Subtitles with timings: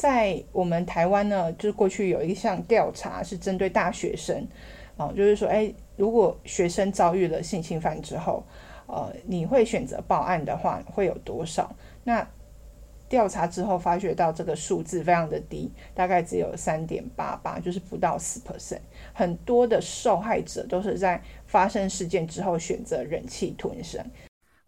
[0.00, 4.48] 在我们台湾呢，就是过去有一项调查是针对大学生，
[4.96, 8.42] 哦，就是说，哎，如果学生遭遇了性侵犯之后，
[8.86, 11.76] 呃，你会选择报案的话，会有多少？
[12.02, 12.26] 那
[13.10, 18.80] 调查之后发觉到这个数字非常的低，大概只有三点八八，就是不到四 percent。
[19.12, 24.02] 很多的受害者都是在发生事件之后选择忍气吞声。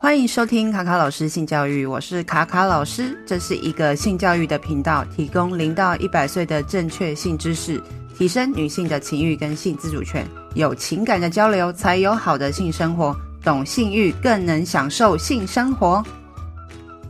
[0.03, 7.81] 欢迎收听卡卡老师性教育，我是卡卡老师，这是一个性教育的频道，提供零到一百岁的正确性知识，
[8.19, 16.05] 提升女性的情欲跟性自主权，有情感的交流才有好的性生活，懂性欲更能享受性生活。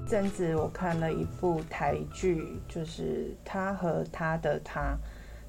[0.06, 4.94] 阵子我看了一部台剧，就是他和他的他。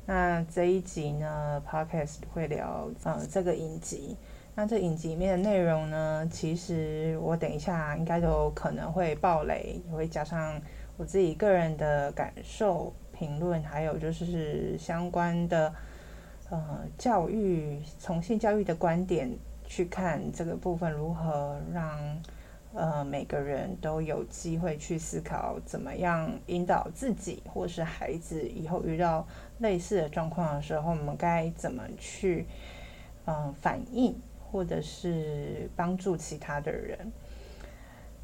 [0.06, 4.16] 那这一集呢，Podcast 会聊呃这个影集。
[4.56, 10.62] 那这影集里面的内容呢，其实我等一下应该都可能会爆雷，也会加上
[10.96, 15.74] 我自己个人的感受评论，还有就是相关的
[16.52, 19.28] 呃教育，从性教育的观点
[19.66, 22.22] 去看这个部分，如何让
[22.76, 29.26] 呃每个人都有机会去思考，怎么样引导自己或是孩子以后遇到
[29.58, 32.46] 类似的状况的时候，我们该怎么去
[33.26, 34.16] 嗯、反应。
[34.54, 37.12] 或者是帮助其他的人。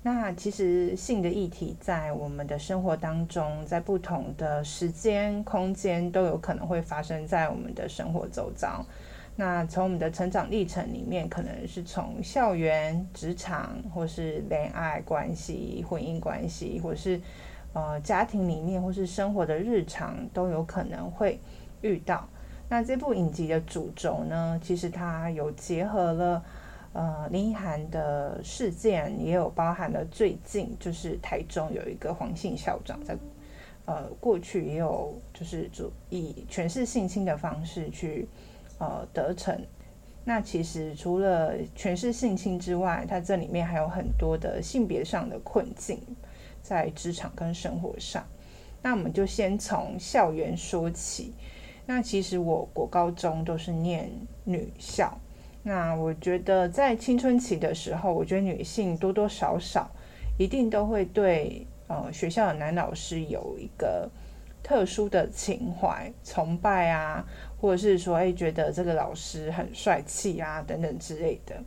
[0.01, 8.85] 那其实性的议题在我们的生活当中，在不同的时间、空间都有可能会发生在我们的生活周遭。
[9.35, 17.19] 那从我们的成长历程里面，可能是从校园、职场，或是恋爱关系、婚姻关系，或是
[17.73, 21.39] 呃家庭里面，或是生活的日常，都有可能会
[21.81, 22.25] 遇到。
[22.71, 26.45] 那这部影集的主轴呢，其实它有结合了
[26.93, 33.17] 呃林奕涵的事件，也有包含了最近就是台中有一个黄姓校长在
[33.85, 38.27] 呃过去也有就是主以权势性侵的方式去
[38.77, 39.59] 呃得逞。
[40.23, 45.99] 那其实除了权势性侵之外，它这里面还有很多的性别上的困境
[46.61, 48.23] 在职场跟生活上。
[48.83, 51.33] 那我们就先从校园说起。
[51.89, 54.11] 那其实我国高中都是念
[54.43, 55.19] 女校，
[55.63, 59.89] 那我觉得在青春期的时候，我觉得女性多多少少
[60.37, 64.07] 一定都会对呃学校的男老师有一个
[64.61, 67.25] 特殊的情怀、崇拜啊，
[67.59, 71.59] 或者是说哎觉得这个老师很帅气啊等等之类的，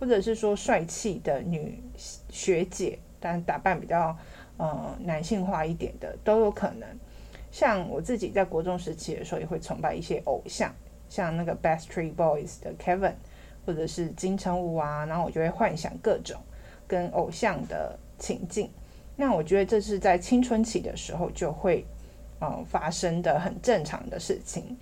[0.00, 1.80] 或者是说帅气的女
[2.28, 4.18] 学姐，但打扮比较
[4.56, 6.88] 呃男性化一点的都有可能。
[7.52, 10.72] 像我自己在国中时期的时候，也会崇拜一些偶像，
[11.08, 13.14] 像那个 Backstreet Boys 的 Kevin，
[13.66, 16.40] 或者是金城武啊，然后我就会幻想各种
[16.86, 18.70] 跟偶像的情境。
[19.16, 21.84] 那我觉得这是在青春期的时候就会
[22.38, 24.76] 呃发生的很正常的事情。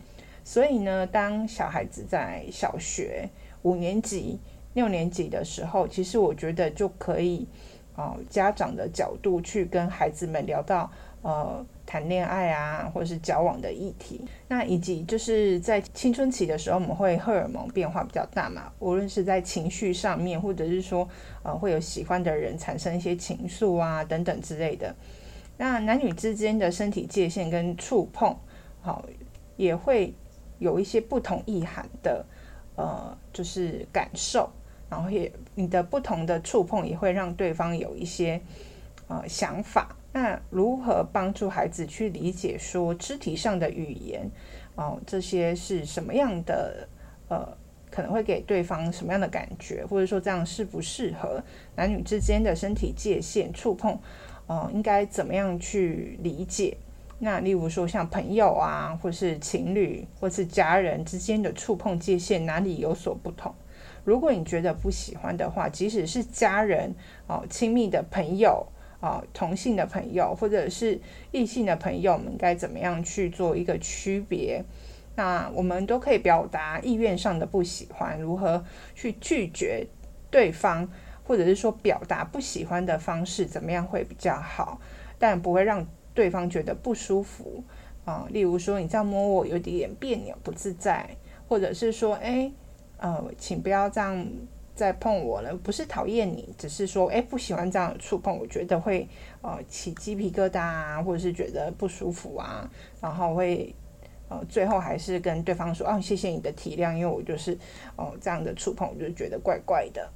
[0.45, 3.29] 所以呢，当小孩子在小学
[3.63, 4.39] 五年级、
[4.75, 7.49] 六年级的时候，其实我觉得就可以
[7.97, 10.91] 呃家长的角度去跟孩子们聊到
[11.23, 11.65] 呃。
[11.89, 21.09] 谈恋爱啊，或者是交往的议题，那以及就是在青春期的时候，我们会荷尔蒙变化比较大嘛，无论是在情绪上面，或者是说
[21.43, 24.95] 呃会有喜欢的人产生一些情愫啊等等之类的。
[25.57, 28.37] 那男女之间的身体界限跟触碰，
[28.83, 29.03] 好
[29.57, 30.13] 也会
[30.59, 32.23] 有一些不同意涵的
[32.77, 34.51] 呃就是感受，
[34.91, 38.39] 然后也你的不同的触碰也会让对方有一些
[39.07, 39.97] 呃想法。
[40.13, 44.29] 那如何帮助孩子去理解说肢体上的语言，
[44.75, 46.89] 哦，这些是什么样的？
[47.29, 47.47] 呃，
[47.91, 51.43] 可能会给对方什么样的感觉，或者说这样适不适合
[51.77, 53.99] 男女之间的身体界限触碰？
[54.47, 56.79] 呃，应该怎么样去理解？
[57.19, 63.55] 那例如说像朋友啊，或是情侣，或是家人之间的触碰界限哪里有所不同？
[64.05, 66.95] 如果你觉得不喜欢的话，即使是家人
[67.27, 68.67] 哦，亲密的朋友。
[69.01, 71.01] 啊，同性的朋友或者是
[71.31, 74.65] 异性的朋友我们该怎么样去做一个区别？
[75.15, 78.65] 那我们都可以表达意愿上的不喜欢，如何
[78.95, 79.87] 去拒绝
[80.31, 80.89] 对方，
[81.25, 84.81] 或者是说表达不喜欢的方式怎么样会比较好，
[85.19, 87.63] 但不会让对方觉得不舒服
[88.05, 88.27] 啊。
[88.31, 91.09] 例如说，你这样摸我有点别扭、不自在，
[91.49, 92.51] 或者是说，哎，
[92.99, 94.27] 呃，请不要这样。
[94.79, 99.09] 再碰我了，不是讨厌你，只是说，哎，不喜欢这样的触碰，我觉得会
[99.43, 102.71] 呃起鸡皮疙瘩啊，或者是觉得不舒服啊，
[103.01, 103.75] 然后会
[104.29, 107.59] 呃最后还是跟对方说，哦，谢谢你的体谅，因为我就是
[107.97, 110.09] 哦这样的触碰，我就觉得怪怪的。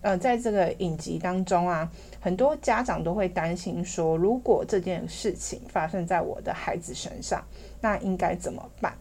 [0.00, 7.42] 呃，在这个影集当中啊，很多家长都会担心说，如果这件事情发生在我的孩子身上，
[7.80, 8.92] 那应该怎么办？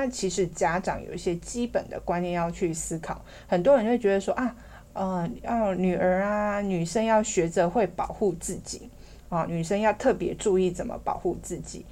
[0.00, 3.20] 那其实家长有一些基本的观念要去思考。
[3.48, 4.54] 很多人会觉得说啊，
[4.92, 8.88] 呃，要女儿啊，女生要学着会保护自己
[9.28, 11.84] 啊，女生要特别注意怎么保护自己。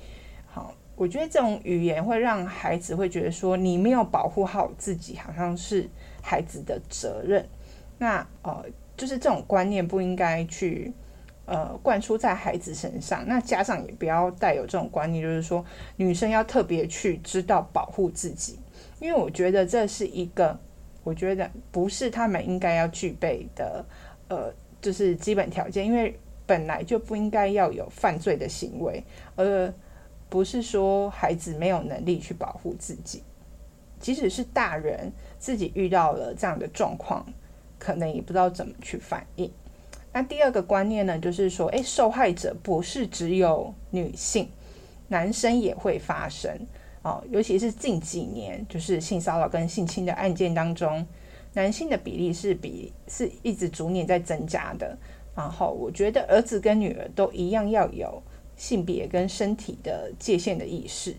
[0.46, 5.90] 好，我觉得这种语言会让孩子会觉得说，你没有保护好自己，好像是
[6.22, 7.44] 孩子的责任。
[7.98, 8.64] 那呃，
[8.96, 10.92] 就是这种观念不应该去。
[11.46, 15.64] 呃，灌输在孩子身上，那家长也不要带有这种观念，就是说
[15.96, 18.58] 女生要特别去知道保护自己，
[18.98, 20.58] 因为我觉得这是一个，
[21.04, 23.84] 我觉得不是他们应该要具备的，
[24.28, 29.04] 呃，就是基本条件，因为本来就不应该要有犯罪的行为，
[29.36, 29.72] 而
[30.28, 33.22] 不是说孩子没有能力去保护自己，
[34.00, 37.24] 即使是大人自己遇到了这样的状况，
[37.78, 39.48] 可能也不知道怎么去反应。
[40.16, 44.48] 那第二个观念呢，就是说，诶，受害者不是只有女性，
[45.08, 46.50] 男生也会发生
[47.02, 47.22] 哦。
[47.28, 51.06] 尤其是近几年，就是性骚扰跟性侵的案件当中，
[51.52, 54.96] 男性的比例是比是一直逐年在增加的。
[55.34, 58.22] 然后，我觉得儿子跟女儿都一样要有
[58.56, 61.14] 性别跟身体的界限的意识。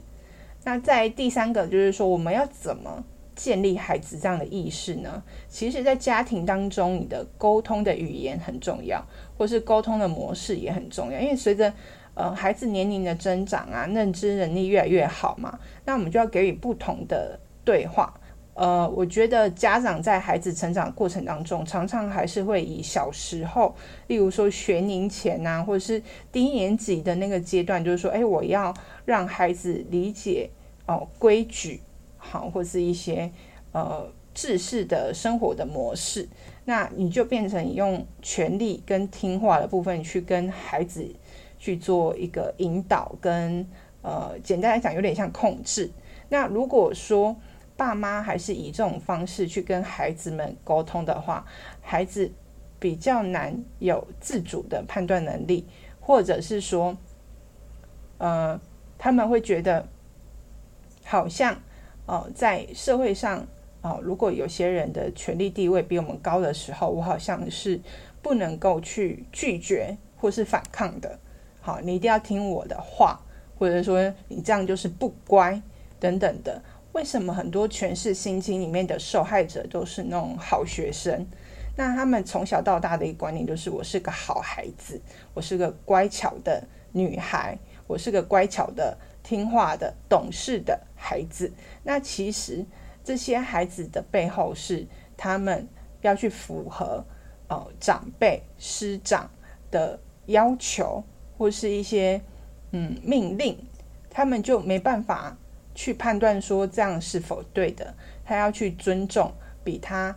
[0.64, 3.04] 那在第三个，就是说，我们要怎么？
[3.38, 5.24] 建立孩子这样的意识呢？
[5.48, 9.02] 其实，在家庭当中，你的沟通的语言很重要，
[9.38, 11.20] 或是沟通的模式也很重要。
[11.20, 11.72] 因为随着
[12.16, 18.12] 呃孩子年龄的增长啊，认知能力越来越好嘛，那我们就要给予不同的对话。
[18.56, 23.76] 呃，我觉得家长在孩子成长过程当中，常常还是会以小时候，
[24.08, 26.02] 例如说学龄前啊，或者是
[26.32, 28.74] 低年级的那个阶段，就是说，哎，我要
[29.06, 30.50] 让孩子理解
[30.88, 31.80] 哦规矩。
[32.18, 33.32] 好，或是一些
[33.72, 36.28] 呃制式的生活的模式，
[36.66, 41.10] 那你就变成用权力跟听话的部分去跟孩子
[41.58, 43.68] 去做一个引导跟
[44.04, 45.90] 呃，简单来讲有点像控制。
[46.30, 47.36] 那如果说
[47.76, 51.46] 爸妈还是以这种方式去跟孩子们沟通的话，
[51.82, 52.32] 孩子
[52.80, 55.66] 比较难有自主的判断能力，
[56.00, 56.96] 或者是说，
[58.20, 58.60] 呃，
[59.00, 59.88] 他们会觉得
[61.04, 61.60] 好像。
[62.08, 63.46] 哦，在社会上，
[63.82, 67.80] 哦，如果有些人的权力地位比我们高的时候，我好像是
[68.22, 71.20] 不能够去拒绝或是反抗的。
[71.60, 73.20] 好，你一定要听我的话，
[73.60, 75.62] 或者说你这样就是不乖
[76.00, 76.64] 等等的。
[76.94, 81.28] 为什么很多权势心经里面的受害者都是那种好学生？
[81.76, 85.02] 那他们从小到大的一个观念就是我是个好孩子，
[85.34, 86.64] 我是个乖巧的
[86.94, 88.98] 女孩，我是个乖巧的。
[89.24, 91.54] 听话的、懂事的孩子，
[91.84, 92.66] 那其实
[93.04, 94.86] 这些孩子的背后是
[95.16, 95.66] 他们
[96.02, 97.06] 要去符合
[97.48, 99.30] 呃长辈师长
[99.72, 101.04] 的要求，
[101.38, 102.22] 或是一些
[102.72, 103.58] 嗯命令，
[104.10, 105.38] 他们就没办法
[105.74, 107.94] 去判断说这样是否对的。
[108.26, 109.32] 他要去尊重
[109.64, 110.14] 比他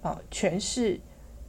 [0.00, 0.98] 呃权势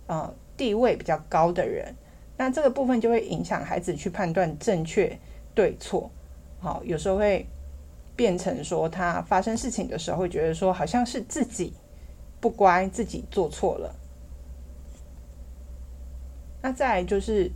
[0.05, 1.95] 呃地位比较高的人，
[2.37, 5.17] 那这个部分就会影响孩子去判断正确
[5.55, 6.11] 对错。
[6.59, 7.47] 好，有时候会
[8.15, 11.73] 变成说，他发生事情的时候，会觉得说，好像是自己
[12.39, 13.95] 不乖，自己做错了。
[16.61, 17.51] 那再就是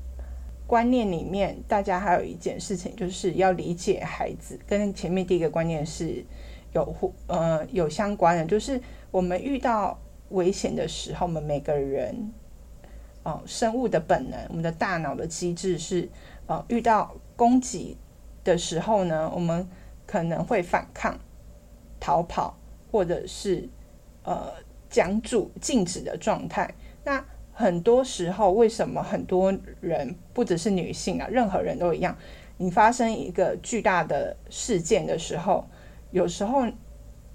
[0.66, 6.26] 观念里面，大家还有一件事情，就是要理解孩子，跟前面第一个观念是
[6.74, 10.00] 有互呃有相关的，就是我们遇到
[10.30, 12.34] 危险的时候，我们每个人
[13.24, 16.10] 哦，生物的本能，我们的大脑的机制是
[16.48, 17.98] 呃遇到攻击。
[18.44, 19.68] 的时候呢，我们
[20.08, 21.20] 可能会反抗、
[22.00, 22.58] 逃跑，
[22.90, 23.68] 或者是
[24.24, 24.54] 呃
[24.90, 26.74] 僵住、静止的状态。
[27.04, 32.18] 那很多时候，为什么很多人不只是女性啊，任何人都一样？
[32.56, 35.68] 你发生一个巨大的事件的时候，
[36.12, 36.66] 有时候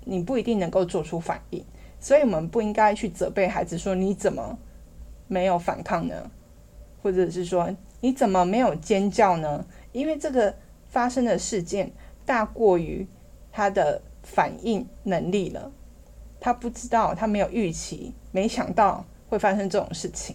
[0.05, 1.63] 你不一定能够做出反应，
[2.01, 4.59] 所以我们不应该去责备孩子说，你怎么
[5.29, 6.31] 没有反抗呢？
[7.03, 7.69] 或者是说
[8.01, 9.67] 你怎么没有尖叫呢？
[9.93, 10.55] 因为这个。
[10.93, 11.91] 发生的事件
[12.33, 13.07] 大过于
[13.51, 15.71] 他的反应能力了，
[16.41, 20.35] 他不知道，他没有预期，没想到会发生这种事情。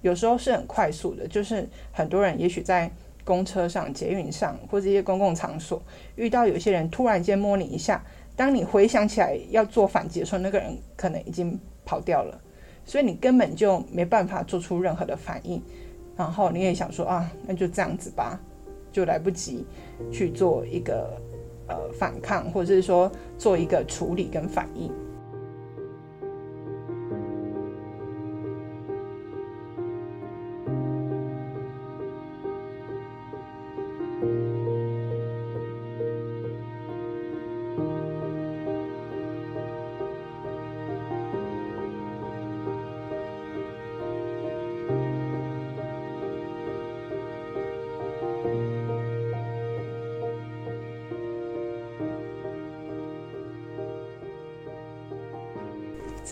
[0.00, 2.90] 有时候是很快速的，就是很多人也许在
[3.26, 5.82] 公车上、捷运上或者一些公共场所
[6.16, 8.02] 遇到有些人突然间摸你一下，
[8.34, 12.40] 当你回想起来要做反击的时候，那个人可能已经跑掉了，
[12.86, 15.62] 所以你根本就没办法做出任何的反应。
[16.16, 18.40] 然后你也想说啊，那就这样子吧。
[18.94, 19.66] 就来不及
[20.12, 21.20] 去做一个
[21.68, 24.90] 呃反抗，或者是说做一个处理跟反应。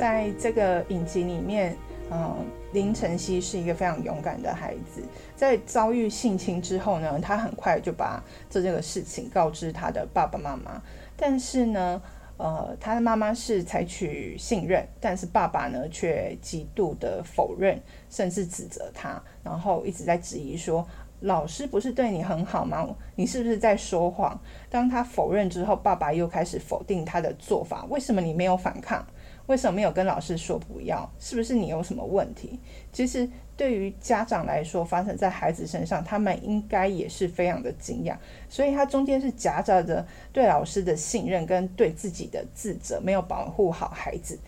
[0.02, 1.76] 在这个影集里面，
[2.10, 2.34] 嗯，
[2.72, 5.00] 林晨曦是一个非常勇敢的孩子，
[5.36, 10.82] 在遭遇性侵之后呢，他很快就把这这个事情告知他的爸爸妈妈，
[11.16, 12.02] 但是呢，
[12.36, 17.80] 呃，他的妈妈是采取信任，但是爸爸呢却极度的否认，
[18.10, 20.84] 甚至指责他，然后一直在质疑说，
[21.20, 22.88] 老师不是对你很好吗？
[23.14, 24.36] 你是不是在说谎？
[24.68, 27.86] 当他否认之后，爸爸又开始否定他的做法。
[27.88, 29.06] 为什么你没有反抗？
[29.52, 31.06] 为什么没有跟老师说不要？
[31.18, 32.58] 是不是你有什么问题？
[32.90, 38.16] 其实对于家长来说，发生在孩子身上，他们应该也是非常的惊讶。
[38.48, 44.38] 所以，他中间是夹杂着对老师的信任跟对自己的自责，没有保护好孩子。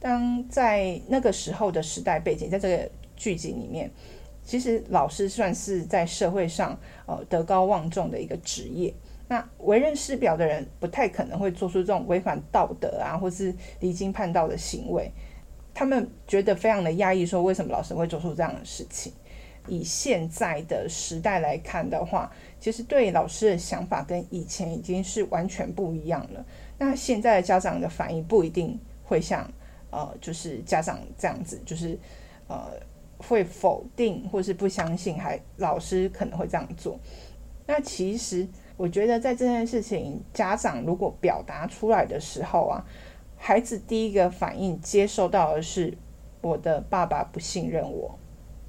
[0.00, 3.88] 当在那个时候的时代背景，在这个剧集里面。
[4.44, 8.92] 其实老师算是在社会上呃德高望重的一个职业，
[9.28, 15.10] 那为人师表的人不太可能会做出这种违反道德啊，或是离经叛道的行为。
[15.72, 19.12] 他们觉得非常的压抑，说为什么老师会做出这样的事情？
[19.68, 26.44] 以现在的时代来看的话，其实对老师的想法跟以前已经是完全不一样了。
[26.78, 29.48] 那现在的家长的反应不一定会像
[29.90, 31.98] 呃，就是家长这样子，就是
[32.48, 32.72] 呃。
[33.20, 36.96] 会否定或是不相信，还老师可能会这样做。
[37.66, 38.46] 那其实
[38.78, 42.86] 我觉得，在这件事情，家长如果表达出来的时候啊，
[43.36, 45.98] 孩子第一个反应接受到的是
[46.40, 48.16] 我的爸爸不信任我，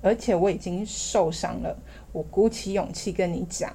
[0.02, 1.78] 而且我已经受伤了，
[2.12, 3.72] 我鼓起勇气跟你讲，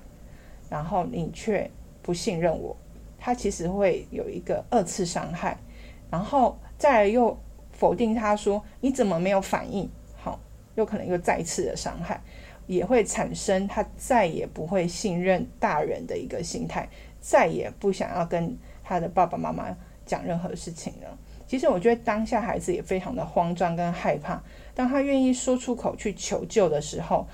[0.68, 1.70] 然后你却
[2.02, 2.76] 不信任我，
[3.16, 5.56] 他其实会有一个二次伤害，
[6.10, 7.38] 然后再来又
[7.70, 9.88] 否定他说，你怎么没有反应？
[10.76, 12.20] 有可能又再一次的伤害，
[12.66, 16.88] 也会产生他再也不会信任大人的一个心态，
[17.20, 21.18] 再也不想要跟他的爸爸妈妈讲任何事情了。
[21.46, 24.42] 其实我觉得当下孩子也非常的慌张跟害怕，
[24.74, 27.26] 当他愿意说出口去求救的时候，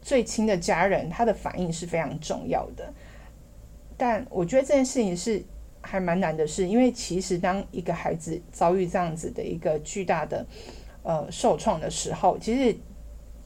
[0.00, 2.92] 最亲的家人他的反应是非常重要的。
[3.96, 5.44] 但我觉得这件事情是
[5.80, 10.46] 还蛮难的事，因为其实当一个孩子遭遇这样子的一个巨大的。
[11.04, 12.78] 呃，受创的时候，其实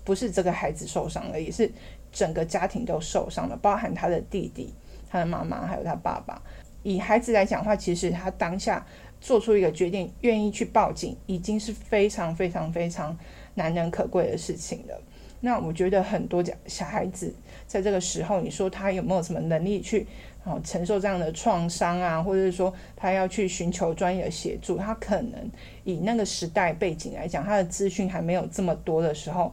[0.06, 1.70] 不是这个孩子受伤了，也是
[2.12, 4.72] 整个家庭都受伤了，包含他的弟弟、
[5.10, 6.40] 他的妈妈，还有他爸爸。
[6.84, 8.86] 以孩子来讲的话，其实他当下
[9.20, 13.18] 做出一个决定，愿意去报警，已经是非常非常非常
[13.54, 14.98] 难能可贵的事情了。
[15.40, 17.34] 那我觉得很多小孩子
[17.66, 20.06] 在这个时候，你说他有没有什么能力去？
[20.44, 25.50] 哦，承受这样的创伤啊，或者是说他要去寻求专业的协助，他可能
[25.82, 29.52] 以那个时代背景来讲，他的资讯还没有这么多的时候，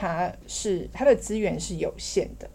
[0.00, 2.48] 它是它的资源是有限的。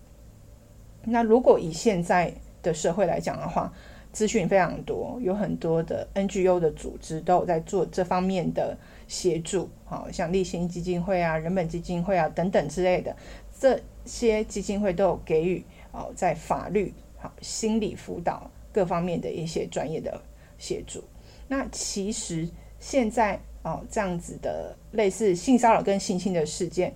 [1.04, 3.74] 那如果以现在的社会来讲的话，
[4.14, 8.78] 资讯非常多，有很多的 NGO 的组织都有在做这方面的
[9.10, 13.14] 协助，好像立新基金会啊、人本基金会啊等等之类的，
[13.60, 16.94] 这些基金会都有给予哦，在法律。
[17.18, 20.22] 好心理辅导各方面的一些专业的
[20.58, 21.02] 协助。
[21.48, 22.46] 那其实
[22.82, 26.94] 现在哦，这样子的类似性骚扰跟性侵的事件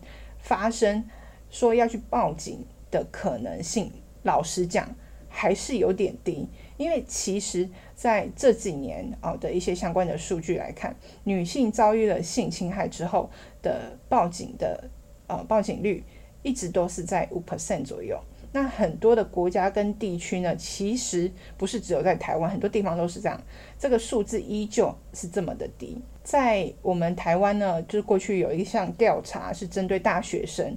[0.48, 1.04] 发生，
[1.50, 3.92] 说要去报警的可能性，
[4.24, 4.96] 老实讲
[5.27, 6.48] 还是有点低。
[6.77, 13.30] 因为其实在这几年哦的一些相关的数据来看，女性遭遇了性侵害之后
[13.62, 14.89] 的报警的
[15.27, 16.01] 呃报警率
[16.44, 18.18] 一直都是在五 percent 左右。
[18.54, 23.44] 那很多的国家跟地区呢，其实不是只有在台湾，很多地方都是这样，
[23.77, 26.01] 这个数字依旧是这么的低。
[26.28, 30.76] 在我们台湾呢，就是过去有一项调查是针对大学生，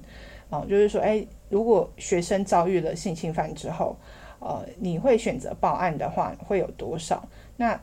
[0.48, 3.96] 哦，就是说，诶，如果学生遭遇了性侵犯之后，
[4.38, 7.28] 呃，你会选择报案的话，会有多少？
[7.56, 7.80] 那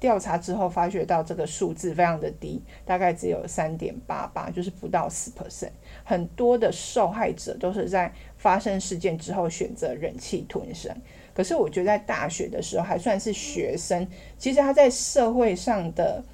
[0.00, 5.72] 调查之后发觉到这个数字非常的低，大概只有三点八八，就是不到四 percent。
[6.04, 10.90] 很多的受害者都是在发生事件之后选择忍气吞声。
[11.34, 16.24] 可是我觉得在大学的时候还算是学生，其实他在社会上的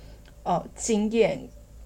[0.45, 1.41] 呃经验，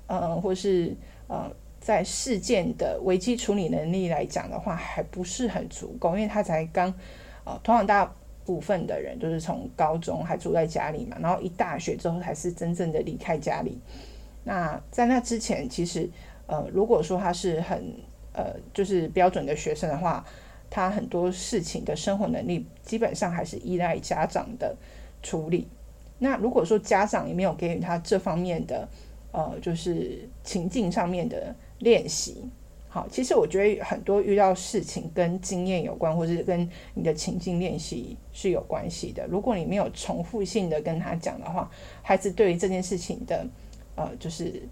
[0.07, 0.95] 呃或是
[1.27, 1.51] 呃
[1.81, 6.93] 在事件的危机处理能力来讲的话，还不是很足够，因为他才刚
[7.45, 8.15] 呃通常大。
[8.49, 13.79] 部分的人都是从高中还住在家里嘛，然后一大学之后才是真正的离开家里。
[14.43, 16.09] 那在那之前，其实
[16.47, 17.95] 呃，如果说他是很
[18.33, 20.25] 呃就是标准的学生的话，
[20.71, 24.75] 他很多事情的生活能力基本上还是依赖家长的
[25.23, 25.69] 处理。
[26.19, 28.89] 那如果说家长也没有给予他这方面的
[29.33, 32.45] 呃就是情境上面的练习。
[32.91, 39.27] 好，其实我觉得很多遇到事情跟经验有关，或者是跟你的情境练习是有关系的。
[39.27, 41.71] 如果你没有重复性的跟他讲的话，
[42.03, 43.47] 孩子对于这件事情的
[43.95, 44.63] 呃，就是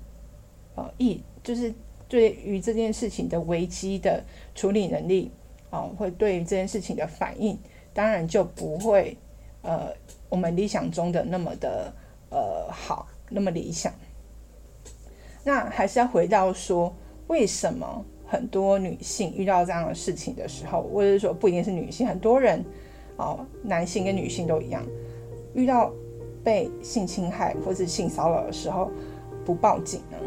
[0.75, 1.73] 呃，意就是
[2.09, 4.25] 对于这件事情的危机的
[4.55, 5.31] 处理能力，
[5.69, 7.57] 啊、会对于这件事情的反应，
[7.93, 9.15] 当然就不会
[9.66, 9.92] 呃，
[10.28, 11.92] 我们理想中的那么的
[12.30, 13.92] 呃好，那么理想。
[15.42, 16.94] 那还是要回到说，
[17.26, 22.64] 为什么很多女性遇到这样的事情的时候，或者是说不一定是女性，很多人，
[23.16, 24.87] 哦，男性跟女性都一样，
[25.54, 25.92] 遇到
[26.44, 28.90] 被性侵害或是性骚扰的时候，
[29.44, 30.18] 不报警呢？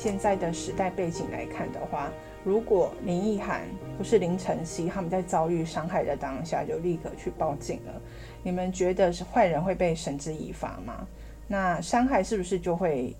[0.00, 2.08] 现在的时代背景来看的话，
[2.44, 3.62] 如果林奕涵
[3.96, 8.00] 不是林晨曦他们在遭遇伤害的当下就立刻去报警了，
[8.44, 11.04] 你们觉得是坏人会被绳之以法吗？
[11.48, 13.12] 那伤害是不是就会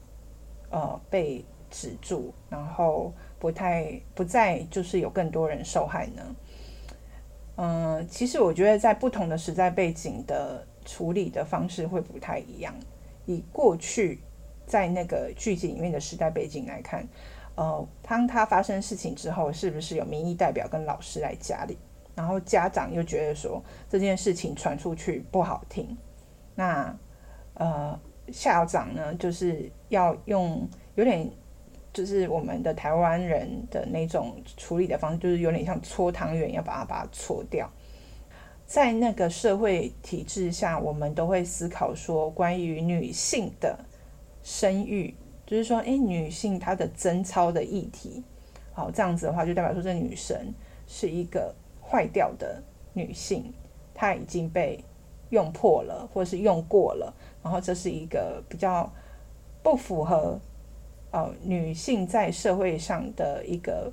[0.70, 6.36] 呃被止住，然后不太不再就是有更多人受害呢？
[7.56, 12.72] 嗯、其实我觉得在不同的时代背景的处理的方式会不太一样。
[13.26, 14.20] 以过去。
[14.68, 17.08] 在那个剧集里面的时代背景来看，
[17.56, 21.76] 呃，当他发生事情之后，是不是有民意代表跟老师来家里？
[22.14, 25.96] 然后家长又觉得说这件事情传出去不好听，
[26.54, 26.94] 那
[27.54, 27.98] 呃，
[28.30, 31.30] 校长呢，就是要用有点
[31.92, 37.70] 就是我们的台湾人的那种处理的方式，就是有点像搓汤圆，要把它把它搓掉。
[38.66, 43.78] 在那个社会体制下，我们都会思考说关于女性的。
[44.42, 45.14] 生育
[45.46, 48.22] 就是说，诶，女性她的贞操的议题，
[48.72, 50.52] 好，这样子的话，就代表说这女神
[50.86, 53.52] 是一个坏掉的女性，
[53.94, 54.84] 她已经被
[55.30, 58.90] 用破了，或者是用过了，然后这是一个比较
[59.62, 60.40] 不符合
[61.10, 63.92] 呃女性在社会上的一个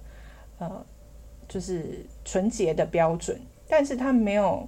[0.59, 0.85] 呃
[1.47, 4.67] 就是纯洁的标准，但是她没有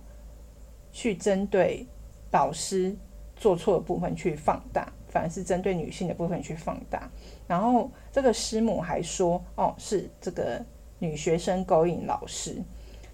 [0.91, 1.85] 去针对
[2.31, 2.95] 老师
[3.35, 4.91] 做错的部分去放大。
[5.17, 7.09] 反而是针对女性的部分去放大，
[7.47, 10.63] 然后这个师母还说：“哦，是这个
[10.99, 12.61] 女学生勾引老师。”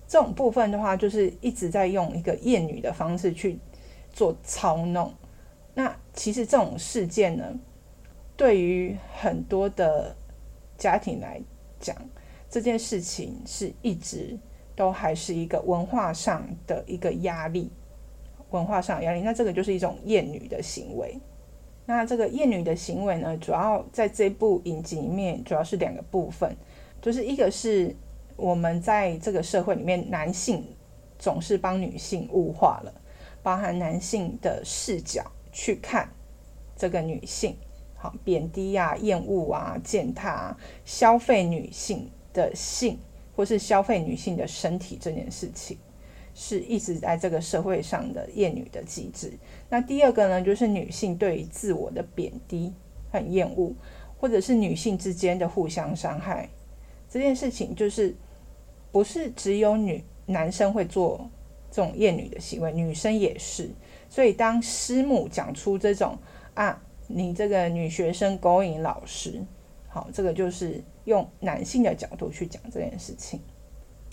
[0.06, 3.58] 这种部分的话，就是一直在用一个厌女的方式去
[4.12, 5.14] 做操弄。
[5.74, 7.58] 那其实这种事件呢，
[8.36, 10.14] 对于很多的
[10.78, 11.42] 家庭来
[11.80, 11.96] 讲，
[12.50, 14.38] 这件事情是一直
[14.76, 17.72] 都还是一个文化上的一个压力，
[18.50, 19.22] 文化上的压力。
[19.22, 21.18] 那这个就是一种厌女的行为。
[21.86, 26.56] 那这个厌女的行为呢，主要在这部影集里面，主要是两个部分，
[27.02, 27.94] 就是一个是
[28.38, 30.66] 我们在这个社会里面，男性
[31.20, 32.94] 总是帮女性物化了，
[33.42, 36.10] 包含男性的视角去看
[36.78, 37.58] 这个女性，
[37.96, 42.98] 好贬低啊、厌恶啊、践踏啊、消费女性的性，
[43.36, 45.78] 或是消费女性的身体这件事情。
[46.34, 49.32] 是一直在这个社会上的厌女的机制。
[49.70, 52.74] 那第二个呢，就是女性对于自我的贬低、
[53.12, 53.74] 很厌恶，
[54.18, 56.50] 或者是女性之间的互相伤害
[57.10, 58.16] 这件事情，就是
[58.92, 61.30] 不是只有女男生会做
[61.70, 63.70] 这种厌女的行为，女生也是。
[64.10, 66.18] 所以当师母讲出这种
[66.54, 69.44] 啊，你这个女学生勾引老师，
[69.88, 73.40] 好，这个就是用男性的角度去讲这件事情。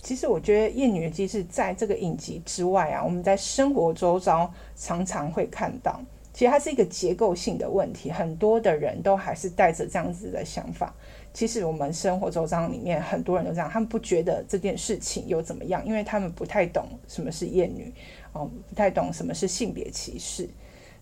[0.01, 6.01] 其实我觉得厌女的机制在这个影集之外啊，我们在生活周遭常常会看到。
[6.33, 10.93] 其实它是一个结构性的问题，很多的人都还是带着这样子的想法。
[11.33, 17.93] 其实我们生活周遭里面很多人都这样，他们不觉得这件事情有怎么样，因为他们不太懂什么是厌女，
[18.31, 20.49] 哦，不太懂什么是性别歧视。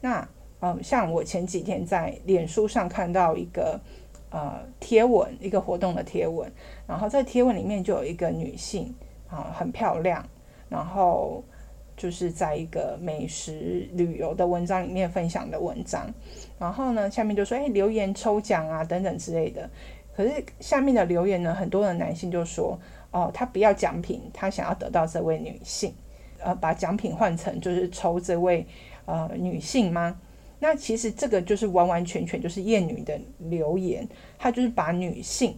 [0.02, 0.28] 那
[0.62, 3.80] 嗯，像我前几天在脸书上看到一个。
[4.32, 6.52] 呃，贴文一个活动的贴文，
[6.86, 8.94] 然后在贴文里面就有一个女性
[9.28, 10.24] 啊，很漂亮，
[10.70, 11.44] 然后
[11.98, 16.06] 就是在一个美食旅游的文章里面分享的文章，
[16.60, 19.70] 然后呢，下面就说哎，留言抽奖啊等等之类的。
[20.16, 22.78] 可是下面的留言呢，很多的男性就说
[23.12, 25.94] 哦，他不要奖品，他想要得到这位女性，
[26.40, 28.68] 呃，把奖品换成就是抽这位
[29.06, 30.20] 呃女性吗？
[30.60, 35.58] 那其实这个就是完完全全就是厌女的留言，他就是把女性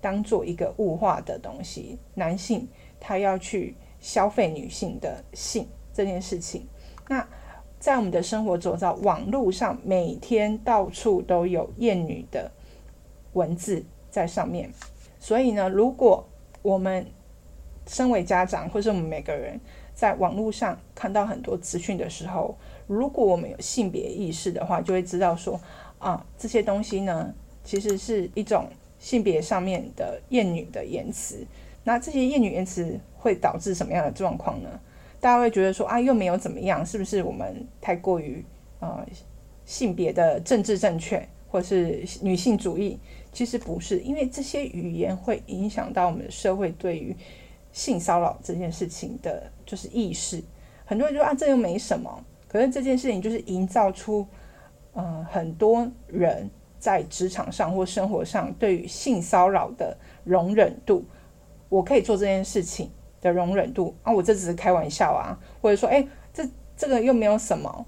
[0.00, 2.66] 当做一个物化的东西，男性
[2.98, 6.66] 他要去消费女性的性这件事情。
[7.08, 7.26] 那
[7.78, 12.50] 在我们的生活周遭，网络上每天到处都有厌女的
[13.34, 14.70] 文字在上面。
[15.18, 16.26] 所以呢，如果
[16.62, 17.06] 我们
[17.86, 19.60] 身为家长，或是我们每个人
[19.94, 25.60] 在网络上看到很多资讯的时候，如果我们有性别意识的话，就会知道说
[25.98, 28.68] 啊，这些东西呢，其实是一种
[28.98, 31.46] 性别上面的厌女的言辞。
[31.82, 34.68] 那这些厌女言辞会导致什么样的状况呢？
[35.20, 38.44] 大家会觉得说啊，又没有怎么样，是不是我们太过于
[38.80, 39.06] 呃
[39.64, 42.98] 性别的政治正确，或是女性主义？
[43.32, 47.16] 其实不是，因为这些语言会影响到我们社会对于
[47.72, 50.42] 性骚扰这件事情的，就是意识。
[50.84, 52.24] 很多人说啊，这又没什么。
[52.54, 54.24] 可是这件事情就是营造出，
[54.92, 61.04] 呃，很多人在职场上或生活上对于性骚扰的容忍度，
[61.68, 62.88] 我可以做这件事情
[63.20, 67.84] 的容忍度啊，我这只是开玩笑啊，或者说，哎，这这个又没有什么，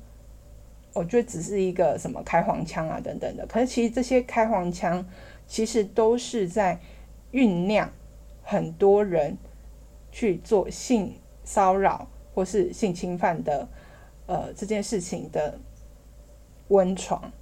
[0.94, 3.46] 我觉得只是一个什么开黄腔啊等等的。
[3.46, 5.06] 可是其实这些开黄腔，
[5.46, 6.76] 其实都是在
[7.30, 7.88] 酝酿
[8.42, 9.38] 很多人
[10.10, 13.68] 去做性骚扰或是性侵犯的。
[14.26, 15.58] 呃，这件事情的
[16.68, 17.32] 温床，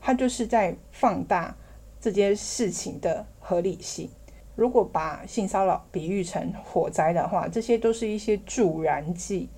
[0.00, 1.56] 它就是在放大
[2.00, 4.08] 这件事情的合理性。
[4.54, 9.48] 如果把性骚扰比喻成火灾的话，这些都是一些助燃剂，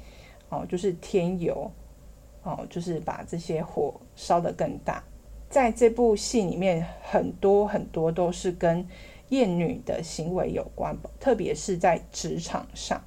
[0.49, 1.71] 哦，就是添油，
[2.43, 5.03] 哦，就是把这些火烧得更大。
[5.49, 8.87] 在这部戏里面，很多很多都是跟
[9.31, 13.03] 厌女的行为有关，特别是在职场上。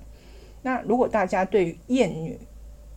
[0.61, 2.39] 那如果大家对于厌女，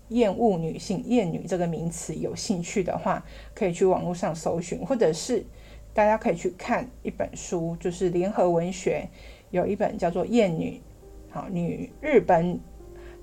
[0.08, 5.44] 厌恶女性、厌女这个名词有兴趣的话，可以去网络上搜寻，或者是
[5.92, 9.08] 大家可以去看一本书，就是联合文学
[9.50, 10.80] 有一本叫做《厌女》，
[11.34, 12.60] 好，女日本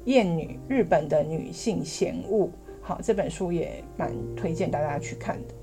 [0.05, 2.49] 厌女日本的女性嫌恶，
[2.81, 5.53] 好，这本书也蛮推荐大家去看的。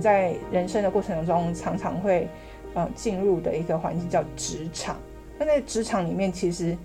[0.00, 2.28] 在人生的过程当中，常常会
[2.74, 4.96] 呃进入的一个环境叫职场。
[5.38, 6.76] 那在职场里面，其实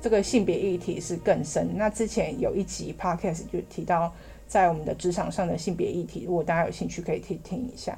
[0.00, 1.70] 这个性别议题是更深。
[1.76, 4.12] 那之前有一集 podcast 就提到，
[4.46, 7.96] 在我们的职场上的性别议题，如果大家有兴趣，可以听听一下。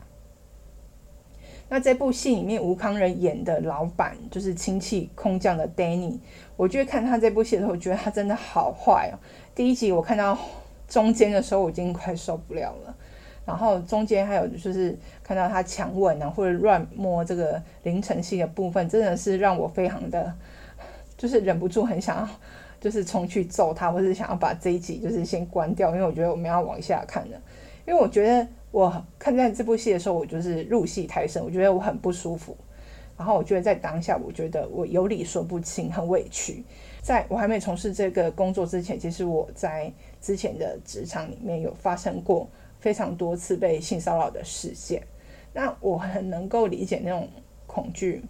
[1.66, 6.18] 那这部戏里面，吴康仁演的老板就是亲戚空降的 Danny。
[6.56, 9.18] 我觉得看他这部戏的时候，我觉得他真的好坏哦。
[9.54, 10.38] 第一集我看到
[10.86, 12.94] 中间的时候，我已经快受不了了。
[13.44, 20.32] 然后中间还有就是看到他强吻啊，或者乱摸这个凌晨系的部分，真的是让我非常的，
[21.18, 22.28] 就是忍不住很想要，
[22.80, 27.38] 就是冲去揍他，或是想要把这一集就是先关掉，因为我觉得我们要往下看了。
[27.86, 32.56] 因为我觉得我看在这部戏的时候，我就是入戏太深，我觉得我很不舒服。
[33.18, 36.64] 然后我觉得在当下，我觉得我有理说不清，很委屈。
[37.02, 42.48] 在我还没从事这个工作之前，其实我在之前的职场里面有发生过。
[42.84, 45.02] 非常多次被性骚扰的事件，
[45.54, 47.26] 那我很能够理解那种
[47.66, 48.22] 恐惧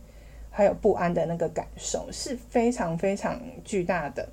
[0.49, 4.29] 还有不安的那个感受是非常非常巨大的。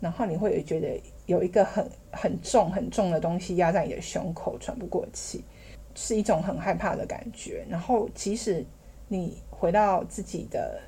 [0.00, 5.44] 然后你会觉得有一个很很重很重的东西压在你的胸口，喘不过气，
[5.94, 7.64] 是一种很害怕的感觉。
[7.70, 8.66] 然后即使
[9.06, 10.80] 你回到自己的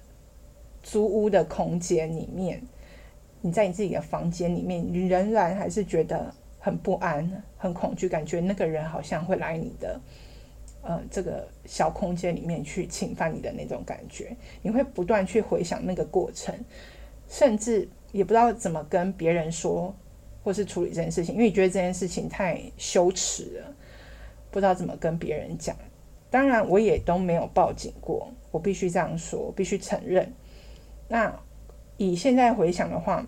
[0.82, 2.60] 租屋的空间里面，
[3.40, 6.34] 你在你自己的房间里面，你仍然还是觉得。
[6.64, 10.00] 很不安，很恐惧，感觉那个人好像会来你的，
[10.80, 14.36] 呃，这个小空间里面去侵犯你的那种感觉。
[14.62, 16.54] 你会不断去回想那个过程，
[17.28, 19.92] 甚至也不知道怎么跟别人说，
[20.44, 23.74] 或是处理这件事情，因为你觉得这件事情太羞耻了，
[24.52, 25.74] 不知道怎么跟别人讲。
[26.30, 30.32] 当然，我也都没有报警过，我必须这样说，必须承认。
[31.08, 31.36] 那
[31.96, 33.26] 以现在回想的话，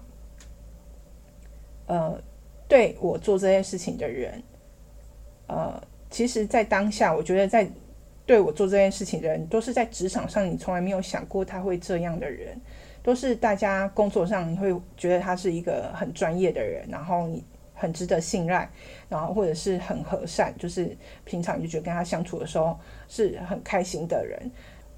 [1.87, 2.23] 呃。
[2.75, 4.43] 对我做这件事情的人，
[5.47, 7.71] 呃，其实，在当下，我觉得在
[8.27, 12.61] 对我做这件事情的人，都是在职场上你从来没有想过他会这样的人，
[13.01, 18.69] 都是大家工作上你会觉得他是一个很专业的人，然后你很值得信赖，
[19.09, 24.51] 然后或者是很和善，就是平常你就觉得跟他相处的时候是很开心的人。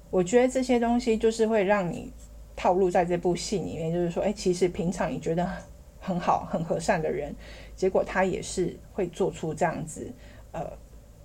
[0.09, 2.11] 我觉得这些东西就是会让你
[2.55, 5.47] 套路在这部戏里面，就是说，哎，其实平常你觉得
[6.07, 7.35] 很好、很和善的人。
[7.75, 10.09] 结果他也是会做出这样子，
[10.53, 10.65] 呃，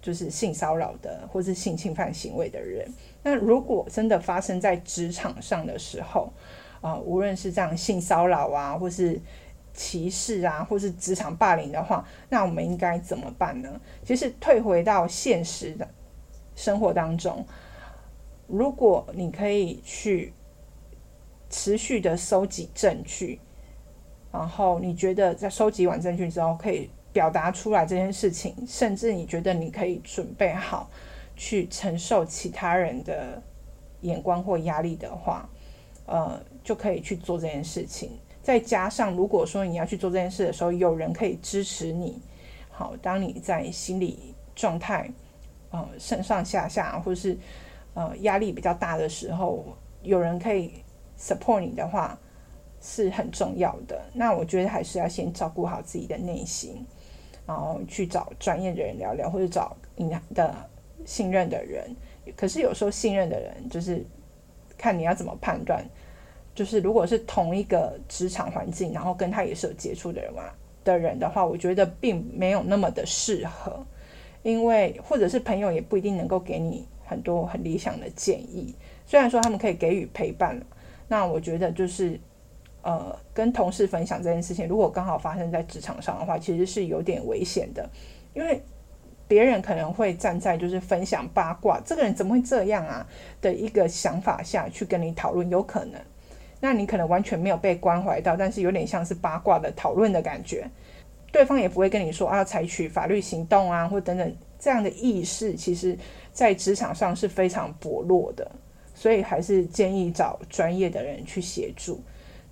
[0.00, 2.90] 就是性骚扰的或是性侵犯行为的人。
[3.22, 6.32] 那如果真的发生在职场上的时候，
[6.80, 9.20] 啊、无论是这样性骚扰啊，或是
[9.72, 13.80] 歧视啊，或是职场霸凌的话，那我们应该怎么办呢？
[14.04, 15.88] 其实退回到现实的
[16.56, 17.46] 生活当中，
[18.48, 20.34] 如果你可以去
[21.48, 23.40] 持续的收集证据，
[24.32, 30.90] 然后你觉得在收集完证据之后可以表达出来这件事情，甚至你觉得你可以准备好。
[31.34, 33.42] 去承受其他人的
[34.02, 35.48] 眼光或压力的话，
[36.04, 38.10] 呃，就可以去做这件事情。
[38.42, 42.20] 再加上，如果说你要去做这件事的时候，有人可以支持你，
[42.70, 45.10] 好，当你在心理状态，
[45.70, 47.36] 呃，上上下下，或是
[47.94, 49.64] 呃压力比较大的时候，
[50.02, 50.70] 有人可以
[51.18, 52.16] support 你的话，
[52.82, 53.98] 是很重要的。
[54.12, 56.84] 那我觉得还是要先照顾好自己的内心，
[57.46, 60.54] 然后去找专业的人聊聊，或者找你的。
[61.04, 61.96] 信任的人，
[62.36, 64.06] 可是有时候信任的人就是
[64.78, 65.84] 看你要怎么判断。
[66.54, 70.44] 就是如果是同一个职场环境，然后跟他也是有接触的人嘛
[70.84, 73.84] 的人的话，我觉得并没有那么的适合，
[74.44, 78.72] 因为或者是朋友也不一定能够给你很多很理想的建议。
[79.04, 80.56] 虽然说他们可以给予陪伴，
[81.08, 82.20] 那我觉得就是
[82.82, 87.88] 呃跟同事分享这件事情，如果刚好发生在职场上的话，其实是有点危险的，
[88.34, 88.62] 因为。
[89.28, 93.06] 别人可能会站在就是分享八卦，这个人怎么会这样啊
[93.40, 95.98] 的一个想法下去跟你讨论，有可能，
[96.60, 100.68] 那你可能完全没有被关怀到，但是有点像是八卦的讨论的感觉，
[101.30, 105.96] 对方也不会跟你说啊，采取法律行动啊，或等等这样的意识，其实
[106.30, 108.50] 在职场上是非常薄弱的，
[108.94, 112.02] 所以还是建议找专业的人去协助。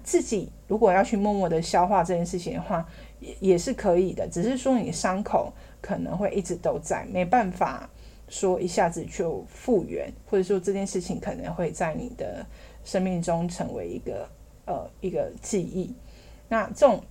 [0.02, 2.86] 自己如果要去默默的消化这件事情的话，
[3.20, 5.52] 也也是可以的，只是说你伤口。
[5.82, 7.88] 可能会一直都在，没办法
[8.28, 12.44] 说一下子就复原，或者说这件事情可能会在你的
[12.84, 14.28] 生命中成为一个
[14.66, 15.90] 呃一个记忆。
[16.50, 17.02] 那这种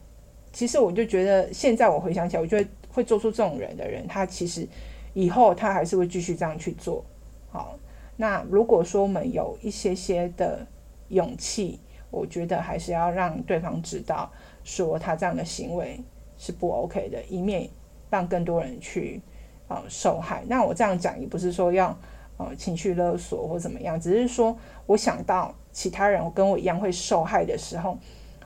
[0.54, 4.68] 其实我就觉得，现在我回想起来，我觉得会做出这种人的人，他其实
[5.16, 7.04] 以后他还是会继续这样去做。
[7.50, 7.76] 好，
[8.18, 10.64] 那如果说我们有一些些的
[11.08, 11.80] 勇气，
[12.12, 14.32] 我觉得还是要让对方知道，
[14.64, 16.00] 说他这样的行为
[16.38, 17.70] 是不 OK 的，以免。
[18.12, 19.22] 让更多人去
[19.68, 20.44] 呃受害。
[20.48, 21.96] 那我这样讲也不是说要
[22.38, 27.96] 呃情绪勒索或怎么样，只是说我想到其他人跟我一样会受害的时候，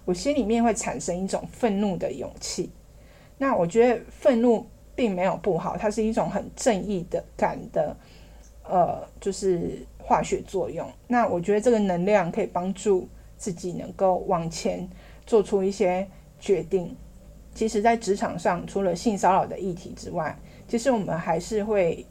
[0.04, 2.69] 我心里面会产生一种愤怒的勇气。
[3.38, 7.95] 那我觉得愤怒并没有不好，它是一种很正义的感的
[8.65, 10.86] 呃，就是化学作用。
[11.08, 13.08] 那我觉得这个能量可以帮助
[13.43, 14.89] 自己能够往前
[15.25, 16.08] 做出一些
[16.39, 16.95] 决定。
[17.53, 22.06] 其实，在职场上，除了性骚扰的议题之外，其实我们还是会，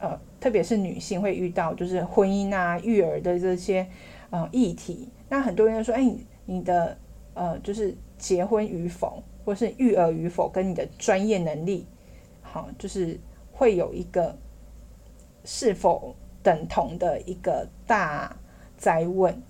[0.00, 3.86] 呃，特别是女性会遇到就是婚姻啊、育儿的这些
[4.30, 5.08] 呃议题。
[5.28, 6.12] 那很多人说，哎，
[6.46, 6.98] 你的
[7.34, 11.86] 呃，就是结婚与否，或是育儿与否，跟你的专业能力，
[12.42, 13.20] 好，就是
[13.52, 14.36] 会有一个
[15.44, 18.36] 是否等同的一个大
[18.76, 19.40] 哉问。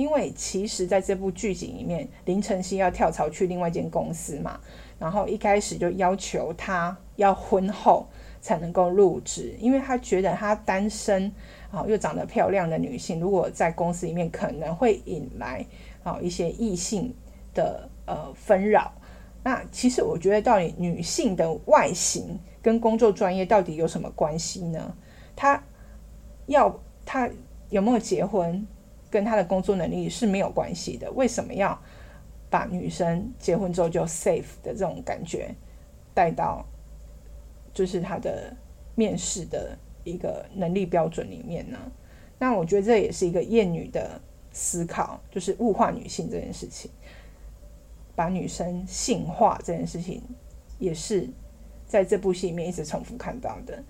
[0.00, 4.58] 因为其实在这部剧集里面，林晨曦要跳槽去另外一间公司嘛。
[4.98, 8.06] 然后一开始就要求他要婚后
[8.40, 11.30] 才能够入职，因为他觉得他单身
[11.70, 15.66] 啊又长得漂亮的女性，如果在公司里面可能会引来
[16.02, 17.14] 啊一些异性
[17.52, 18.90] 的呃纷扰。
[19.42, 24.94] 那其实我觉得，到底女性的外形跟工作专业到底有什么关系呢？
[25.36, 25.62] 她
[26.46, 27.28] 要她
[27.68, 28.66] 有没有结婚，
[29.10, 31.10] 跟她的工作能力是没有关系的。
[31.12, 31.78] 为什么要？
[32.52, 35.54] 把女生结婚之后就 safe 的这种感觉
[36.12, 36.66] 带到，
[37.72, 38.52] 就是他的
[38.96, 41.78] 面试的一个能力标准里面呢。
[42.40, 44.20] 那我觉得这也是一个厌女的
[44.52, 46.90] 思考，就是物化女性这件事情，
[48.16, 50.20] 把女生性化这件事情，
[50.80, 51.28] 也是
[51.86, 53.80] 在这部戏里面一直重复看到的。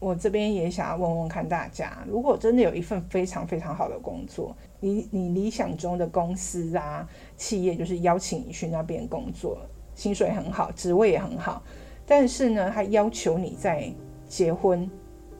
[0.00, 9.58] 我这边也想要问问看大家，如果真的有一份非常非常好的工作，你你理想中的公司啊，企业就是邀请你去那边工作，
[9.94, 11.62] 薪水很好，职位也很好，
[12.06, 13.92] 但是呢，他要求你在
[14.26, 14.90] 结婚，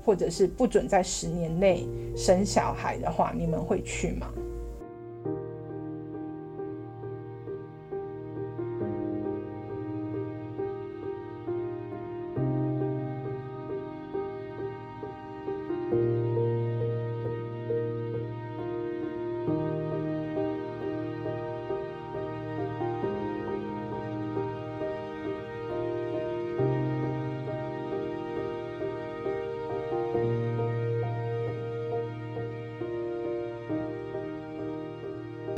[0.05, 4.31] 或者是不准在十年内生小孩的话，你们会去吗？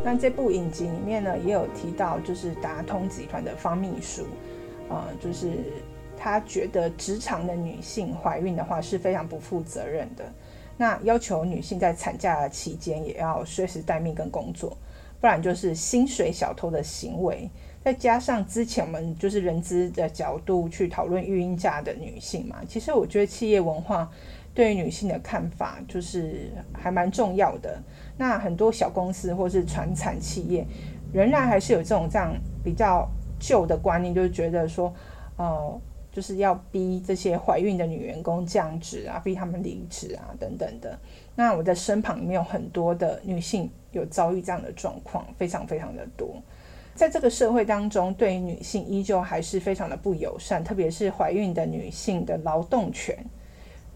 [0.04, 4.26] 那这部影集里面呢，也有提到，就是达通集团的方秘书，
[4.88, 5.50] 呃，就是
[6.16, 10.24] 他觉得职场的女性怀孕的话是非常不负责任的。
[10.76, 14.76] 那要求女性在产假期间也要随时待命跟工作，
[15.20, 17.48] 不然就是薪水小偷的行为。
[17.84, 24.10] 再加上之前我们就是人资的角度去讨论育婴假的女性嘛，其实我觉得企业文化
[24.54, 27.80] 对于女性的看法就是还蛮重要的。
[28.16, 30.66] 那很多小公司或是传产企业，
[31.12, 33.08] 仍然还是有这种这样比较
[33.40, 34.92] 旧的观念，就是觉得说，
[35.36, 35.80] 呃，
[36.12, 40.98] 就是要逼这些怀孕的女员工降职啊，逼他们离职啊，等等的。
[41.34, 46.40] 那我的身旁里面有很多的女性有遭遇这样的状况，非常非常的多。
[46.94, 53.16] 在这个社会当中，对于女性依旧还是非常的不友善，特别是怀孕的女性的劳动权。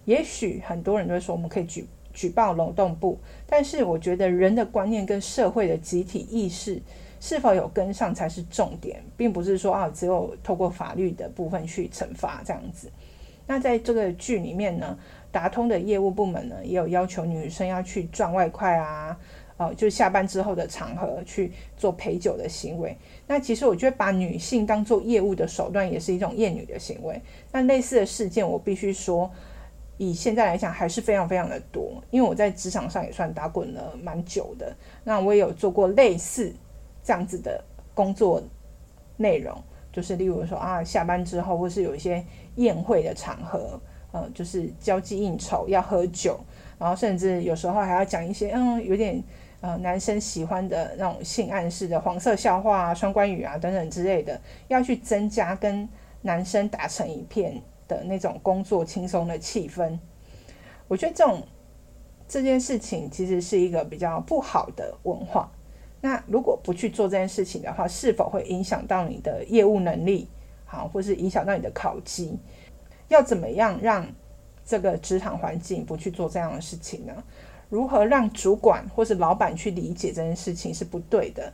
[0.07, 1.87] 也许很多人都会说，我们可以举。
[2.19, 6.81] 举报劳动部，但是我觉得人的观念跟社会的集体意识
[7.21, 12.91] 是否有跟上才是重点，并不是说啊，只有透过法律的部分去惩罚这样子。
[13.47, 14.99] 那在这个剧里面呢，
[15.31, 19.21] 达通的业务部门呢也有要求女生要去赚外快啊，
[19.59, 22.97] 呃，就下班之后的场合去做陪酒的行为。
[23.27, 27.21] 那其实我觉得把女性当做业务的手段也是一种厌女的行为。
[27.53, 29.31] 那类似的事件，我必须说。
[29.99, 32.03] 以现在来讲，还是非常非常的多。
[32.11, 36.55] 因为我在职场上也算打滚了蛮久的，那我也有做过类似
[37.03, 37.63] 这样子的
[37.95, 38.43] 工作
[39.17, 39.57] 内容，
[39.93, 42.25] 就是例如说啊，下班之后或是有一些
[42.57, 43.81] 宴会的场合，
[44.13, 46.39] 呃，就是交际应酬要喝酒，
[46.79, 49.23] 然后甚至有时候还要讲一些嗯，有点
[49.63, 55.89] 呃男生喜欢的那种性暗示的黄色笑话啊、双关语啊等等之类的，要去增加跟
[56.21, 59.99] 男生打成一片的那种工作轻松的气氛，
[60.89, 61.43] 我觉得这种
[62.29, 65.51] 这件事情其实是一个比较不好的文化。
[66.01, 70.29] 那如果不去做这件事情的话，是否会影响到你的业务能力？
[70.65, 72.39] 好，或是影响到你的考绩？
[73.09, 74.07] 要怎么样让
[74.65, 77.25] 这个职场环境不去做这样的事情呢？
[77.69, 81.53] 如何让主管或是老板去理解这件事情是不对的？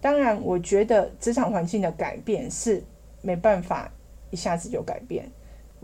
[0.00, 2.82] 当然，我觉得职场环境的改变是
[3.22, 3.90] 没办法
[4.30, 5.30] 一下子就改变。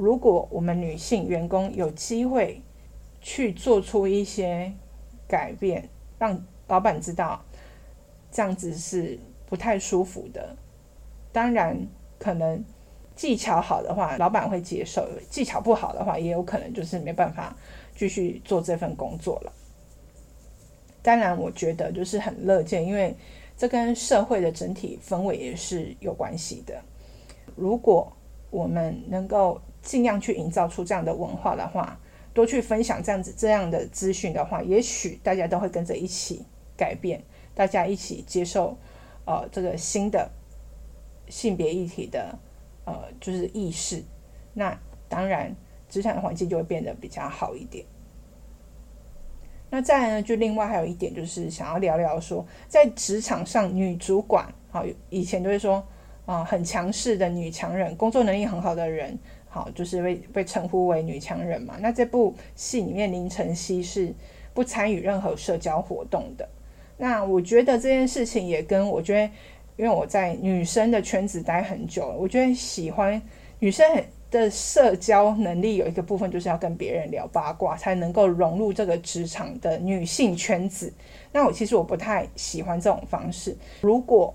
[0.01, 2.63] 如果我们女性员工有机会
[3.21, 4.73] 去做出一些
[5.29, 7.45] 改变，让老板知道
[8.33, 10.57] 这样子是不太舒服的。
[11.33, 11.87] 当然，
[12.19, 12.65] 可能
[13.15, 17.55] 技巧好的话，老板会接受；技巧不好的话，也有可能就是没办法
[17.95, 19.53] 继续做这份工作了。
[21.03, 23.15] 当然，我觉得就是很乐见，因为
[23.55, 26.81] 这跟社会的整体氛围也是有关系的。
[27.55, 28.11] 如果
[28.51, 31.99] 我们能够尽量去营造出这样的文化的话，
[32.33, 36.45] 多去分享这样子这样的资讯的话，也许大家都会跟着一起
[36.77, 37.23] 改变，
[37.55, 38.77] 大家一起接受
[39.25, 40.31] 呃这个新的
[41.29, 42.38] 性别议题的
[42.85, 44.03] 呃就是意识，
[44.53, 45.55] 那当然
[45.88, 47.85] 职场环境就会变得比较好一点。
[49.71, 55.83] 那再呢，就另外还有一点就是想要聊聊说，在职场上女主管，好，以前都会说
[56.27, 59.19] 啊、很强势的女强人，工作能力很好的人。
[59.53, 61.75] 好，就是被被称呼为女强人嘛。
[61.81, 64.15] 那这部戏里面，林晨曦是
[64.55, 66.49] 不参与任何社交活动的。
[66.97, 69.33] 那我觉得这件事情也跟我觉得，
[69.77, 73.21] 因为我在女生的圈子待很久了，我觉得喜欢
[73.59, 73.85] 女生
[74.31, 80.93] 的社交能力有一个部分，就是要跟别人聊八卦，才能够融入这个职场的女性圈子。
[81.33, 83.57] 那我其实我不太喜欢这种方式。
[83.81, 84.33] 如果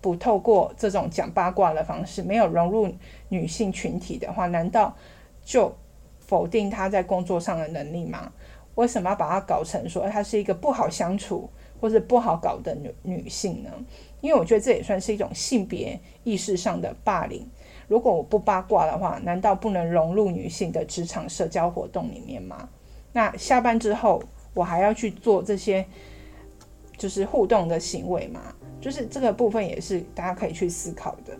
[0.00, 2.88] 不透过这种讲八卦的方式，没有融入
[3.28, 4.96] 女性群体的话，难道
[5.44, 5.74] 就
[6.20, 8.32] 否定她在工作上的能力吗？
[8.74, 11.48] 为什么要把她搞成说她是一个不好相处
[11.80, 13.70] 或是不好搞的女女性呢？
[14.20, 17.46] 因为我觉得这也算是一种性别意识上的霸凌。
[17.88, 22.68] 如果我不八卦的话，难道不能融入女性的职场社交活动里面吗？
[23.12, 24.22] 那下班之后，
[24.54, 25.86] 我还要去做这些
[26.96, 28.40] 就是互动的行为吗？
[28.80, 31.38] 就是这个部分也是大家可以去思考的。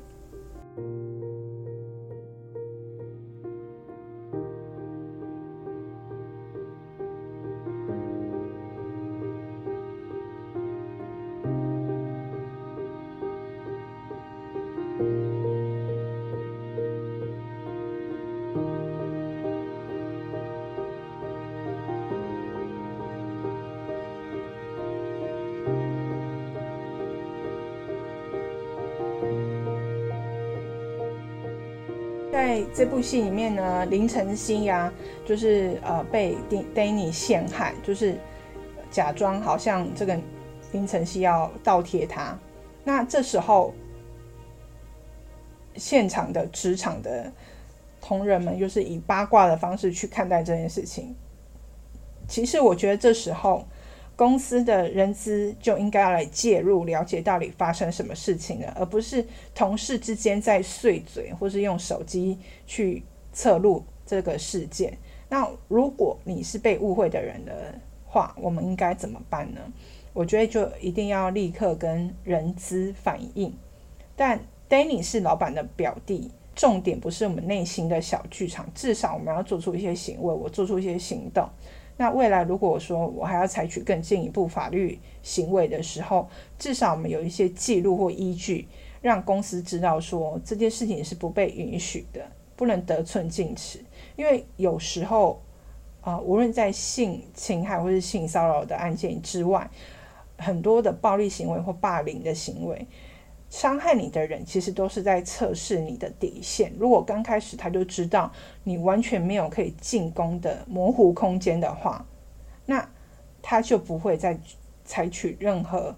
[32.36, 34.92] 在这部戏里面呢，林晨曦呀，
[35.24, 36.36] 就是呃被
[36.74, 38.18] Danny 陷害，就是
[38.90, 40.20] 假装好像这个
[40.70, 42.38] 林晨曦要倒贴他。
[42.84, 43.72] 那这时候，
[45.76, 47.32] 现场的职场的
[48.02, 51.16] 同仁们又是以八卦的方式去看待这件事情。
[52.28, 53.66] 其实我觉得这时候
[54.16, 63.02] 公司的人资就应该要来介入，了解到底发生什么事情了，而不是同事之间在碎嘴，或是用手机去
[63.32, 64.96] 侧录这个事件。
[65.28, 69.60] 那如果你是被误会的人的话，我们应该怎么办呢？
[70.14, 73.52] 我觉得就一定要立刻跟人资反映。
[74.16, 81.46] 但 Danny 是老板的表弟，重点不是我们内心的小剧场，至少我们要做出一些行为，我做出一些行动。
[81.96, 86.28] 那未来如果说我还要采取更进一步法律行为的时候，
[86.58, 88.68] 至少我们有一些记录或依据，
[89.00, 92.20] 让公司知道说这件事情是不被允许的，
[92.54, 93.80] 不能得寸进尺。
[94.16, 95.40] 因为有时候
[96.02, 99.68] 啊、无论在性侵害或是性骚扰的案件之外，
[100.38, 102.86] 很多的暴力行为或霸凌的行为，
[103.56, 106.70] 伤害你的人其实都是在测试你的底线。
[106.78, 108.30] 如果刚开始他就知道
[108.64, 112.06] 你完全没有可以进攻的模糊空间的话，
[112.66, 112.86] 那
[113.40, 114.38] 他就不会再
[114.84, 115.96] 采取任何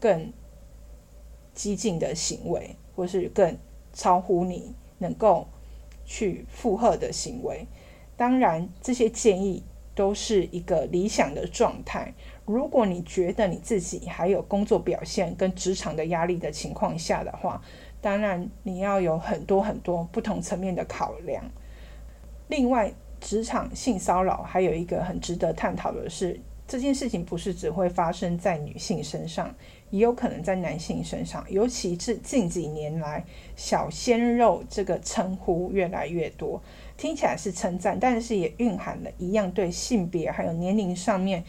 [0.00, 0.32] 更
[1.54, 3.56] 激进的行为，或是更
[3.92, 5.46] 超乎你能够
[6.04, 7.68] 去负荷的行为。
[8.16, 9.62] 当然，这些建议
[9.94, 12.12] 都是一个理想的状态。
[12.46, 17.60] 如果你觉得你自己还有工作表现跟职场的压力的情况下的话，
[18.00, 21.44] 当然你要有很多很多不同层面的考量。
[22.48, 26.38] 另外，职场性骚扰还有一个很值得探讨的是，
[26.68, 29.52] 这件事情不是只会发生在女性身上，
[29.90, 31.44] 也有可能在男性身上。
[31.50, 33.24] 尤其是近几年来
[33.56, 36.62] ，“小鲜肉”这个称呼越来越多，
[36.96, 41.42] 听起来是称赞，但是也蕴含了一样对性别还有年龄上面。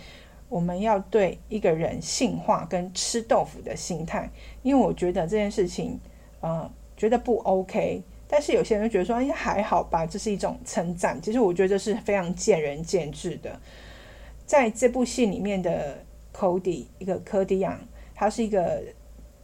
[0.50, 4.30] 我们要对一个人性化跟吃豆腐的心态，
[4.64, 6.00] 因为我觉得这件事情，
[6.40, 8.02] 呃，觉得不 OK。
[8.30, 11.22] 但是有些人觉得说，哎，还好吧，这是一种称赞。
[11.22, 13.60] 其实我觉得这是非常见仁见智的。
[14.46, 17.80] 在这部戏里面的 Cody，一个柯迪昂，
[18.14, 18.84] 他是一个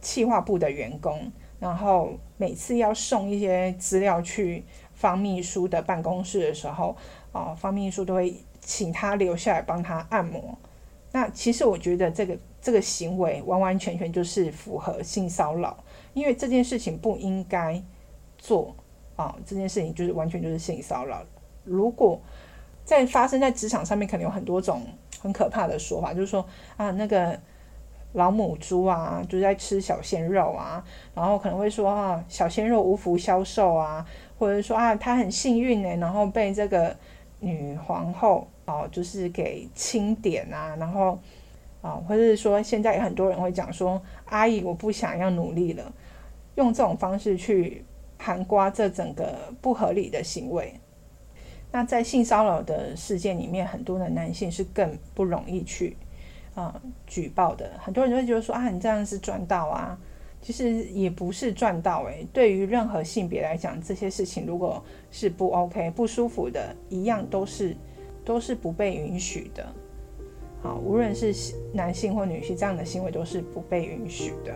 [0.00, 6.96] 企划部的员工，然后每次要送一些资料去方秘书的办公室的时候，
[7.32, 10.58] 啊、方秘书都会请他留下来帮他按摩。
[11.16, 15.76] 那其实我觉得这个这个行为完完全全就是符合性骚扰，
[16.12, 17.80] 因为这件事情不应该
[18.36, 18.74] 做
[19.14, 21.22] 啊，这件事情就是完全就是性骚扰。
[21.62, 22.20] 如果
[22.84, 24.82] 在发生在职场上面，可能有很多种
[25.20, 26.44] 很可怕的说法，就是说
[26.76, 27.38] 啊，那个
[28.14, 30.84] 老母猪啊，就是在吃小鲜肉啊，
[31.14, 34.04] 然后可能会说啊，小鲜肉无福消受啊，
[34.36, 36.96] 或者说啊，他很幸运呢，然后被这个
[37.38, 38.48] 女皇后。
[38.66, 41.18] 哦，就是给清点啊，然后
[41.82, 45.92] 啊，或者是说，现在有很多人会讲说，阿姨，我不想要努力了，
[46.54, 47.84] 用这种方式去
[48.16, 50.72] 含瓜这整个不合理的行为。
[51.70, 55.94] 那在性骚扰的事件里面，很多的男性是更不容易去
[56.54, 57.72] 啊举报的。
[57.78, 59.98] 很多人就会觉得说啊，你这样是赚到啊，
[60.40, 62.26] 其实也不是赚到诶。
[62.32, 67.76] 对于任何性别来讲，这些事情如果是不 OK、不舒服的，一样都是。
[68.24, 69.66] 都是不被允许的，
[70.62, 71.34] 好，无论是
[71.72, 74.54] 男性或女性，这样的行为都是不被允许的。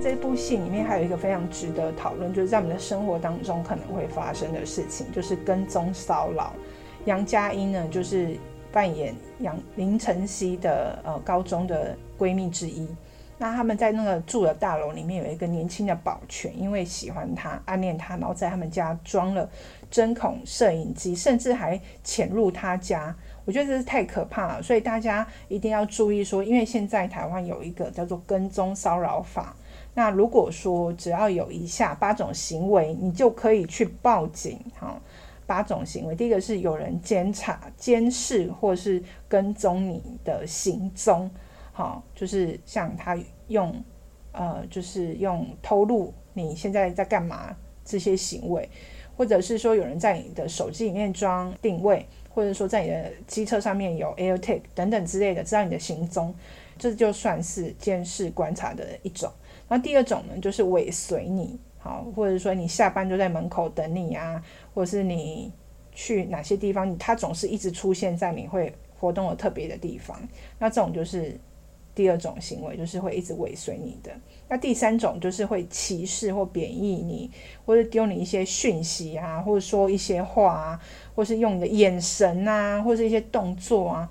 [0.00, 6.52] 这部戏里面还有一个非常值得讨论，就是在我们的生活当中可能会发生的事情，就是跟踪骚扰。
[7.04, 8.36] 杨佳音呢，就是
[8.70, 12.86] 扮演杨林晨曦的呃高中的闺蜜之一。
[13.40, 19.48] 那他们在那个住的大楼里面有一个年轻的保全，因为喜欢他、暗恋他，然后在他们家装了
[19.88, 23.14] 针孔摄影机，甚至还潜入他家。
[23.44, 29.54] 我觉得这是太可怕了，所以大家一定要注意说，因为现在台湾有一个叫做跟踪骚扰法。
[29.94, 34.58] 那如果说只要有以下八种行为，你就可以去报警。
[34.78, 35.00] 哈，
[35.44, 41.28] 八种行为，第一个是有人监察、监视或是跟踪你的行踪，
[41.72, 43.18] 好，就是像他
[43.48, 43.74] 用
[44.32, 48.68] 呃，就是用偷录你现在在干嘛这些行为，
[49.16, 56.32] 或者是说有人在你的手机里面装定位，或者说在你的机车上面有 AirTag 等等之类的，知道你的行踪，
[56.78, 59.32] 这就算是监视观察的一种。
[59.68, 64.42] 那第二种呢，就是尾随你，好，或者说你下班就在门口等你啊，
[64.74, 65.52] 或者是你
[65.92, 70.18] 去哪些地方，他总是一直出现在你会活动的特别的地方。
[70.58, 71.38] 那这种就是
[71.94, 74.10] 第二种行为，就是会一直尾随你的。
[74.48, 77.30] 那第三种就是会歧视或贬义你，
[77.66, 80.80] 或者丢你一些讯息啊，或者说一些话啊，
[81.14, 84.08] 或是用你的眼神啊，或是一些动作啊。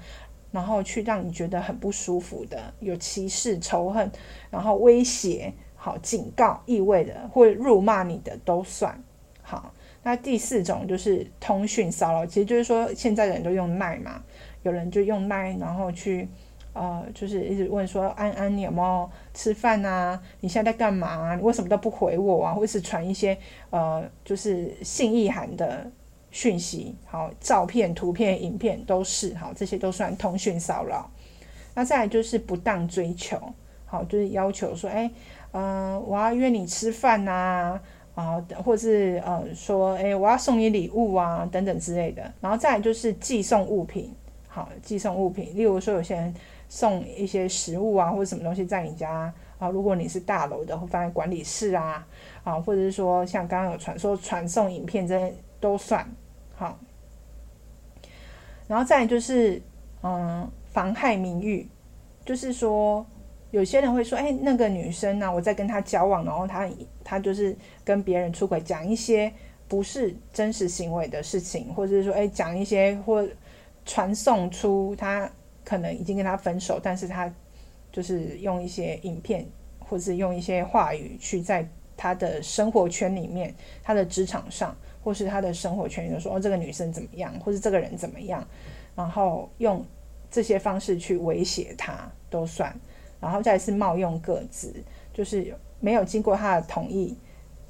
[0.51, 4.09] 然后去让你觉得很不舒服的，有歧视、仇恨，
[4.49, 9.03] 然后威胁、好警告意味的，或辱骂你的都算
[9.41, 9.73] 好。
[10.03, 14.23] 那第四种就是通讯骚扰，其实就是说现在的人都用 LINE 嘛，
[14.63, 16.27] 有人就用 LINE，然后去
[16.71, 20.21] 呃，就是一直问说安安你有没有吃饭啊？
[20.39, 21.35] 你现在在干嘛啊？
[21.35, 22.53] 你为什么都不回我啊？
[22.53, 23.37] 或是传一些
[23.69, 25.91] 呃，就是性意涵的。
[26.37, 31.09] 讯息好，照片、图片、影片都是好，这些都算通讯骚扰。
[31.73, 33.41] 那再来就是不当追求，
[33.87, 35.09] 好，就是要求说，哎，
[35.53, 37.79] 嗯、我要约你吃饭呐，
[38.13, 42.31] 啊，或者是呃说，哎，我要送你礼物啊，等等之类的。
[42.39, 44.13] 然后再来就是寄送物品，
[44.47, 46.31] 好，寄送物品，例如说有些人
[46.69, 52.05] 送一些食物啊，或者什么东西在你家啊，如果你是大楼的，会放在管理室啊，
[52.43, 56.07] 啊，或者是说像刚刚有传说传送影片，这些都算。
[56.59, 56.79] 好，
[58.67, 59.61] 然后再就是，
[60.01, 61.69] 嗯，妨害名誉，
[62.25, 63.05] 就是说，
[63.51, 66.67] 有些人会说，哎，那个女生呢，我在跟她交往，然后她
[67.03, 67.55] 她就是
[67.85, 69.31] 跟别人出轨，讲一些
[69.67, 73.23] 不是真实行为的事情，或者是说，哎，讲一些或
[73.85, 75.31] 传送出她
[75.63, 77.31] 可能已经跟他分手，但是她
[77.91, 79.45] 就是用一些影片，
[79.77, 83.53] 或是用一些话语去在她的生活圈里面，
[83.83, 84.75] 她的职场上。
[85.03, 88.45] 或是他的生活圈，就说哦，这个女生怎么样，或是这个人怎么样，
[88.95, 89.85] 然后用
[90.29, 92.77] 这些方式去威胁他都算，
[93.19, 94.73] 然后再是冒用个资，
[95.13, 97.17] 就是没有经过他的同意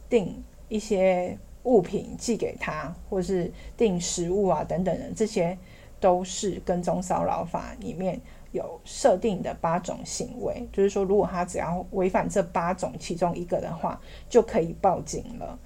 [0.09, 5.57] 订一些物品寄给他，或是订食物啊等等的，这些
[5.99, 8.19] 都是跟踪骚扰法里面
[8.51, 13.99] 有设定的八种行为，就是说如果他只要违反这八种其中一个的话，
[14.29, 15.59] 就可以报警了。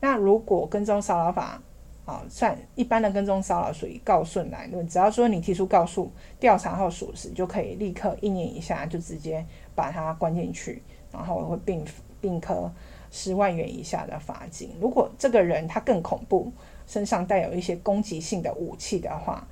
[0.00, 1.60] 那如果跟踪骚扰法，
[2.04, 9.44] 啊，算一般的跟踪骚扰属于告诉乃论，只要说你提出告诉，调查后属实，就可以立刻一年以下就直接
[9.74, 10.82] 把他关进去，
[11.12, 11.84] 然后会并
[12.20, 12.70] 并科
[13.10, 14.70] 十万元以下的罚金。
[14.80, 16.52] 如果这个人他更恐怖，
[16.86, 19.44] 身上带有一些攻击性的武器的话，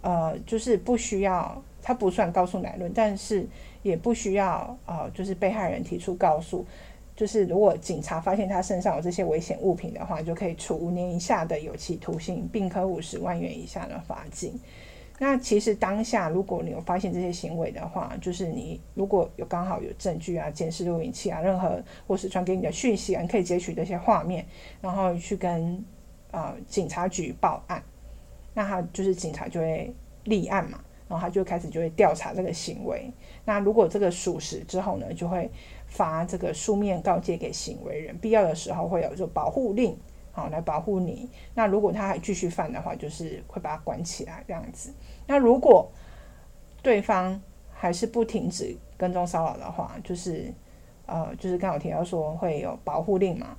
[0.00, 3.46] 呃，就是不需要，他不算告诉乃论，但是
[3.82, 6.64] 也不需要，呃，就是被害人提出告诉。
[7.20, 14.58] 就是如果警察发现他身上有这些危险物品的话，就可以处五年以下的有期徒刑，并科五十万元以下的罚金。
[15.18, 24.46] 那其实当下如果你有发现这些行为的话，就是你如果有刚好有证据啊、监视录影器啊、任何或是传给你的讯息啊，你可以截取这些画面，
[24.80, 25.74] 然后去跟
[26.30, 27.82] 啊、呃、警察局报案。
[28.54, 29.94] 那他就是警察就会
[30.24, 33.12] 立案嘛，然后他就开始就会调查这个行为。
[33.44, 35.50] 那如果这个属实之后呢，就会。
[35.90, 39.98] 发这个书面告诫给行为人，必要的时候会有就保护令，
[40.32, 41.28] 好来保护你。
[41.52, 44.94] 那如果他还继续犯的话，就是会把他关起来这样子。
[45.26, 45.90] 那如果
[46.80, 47.38] 对方
[47.70, 50.54] 还是不停止跟踪骚扰的话，就是
[51.06, 53.56] 呃，就是刚好提到说会有保护令嘛，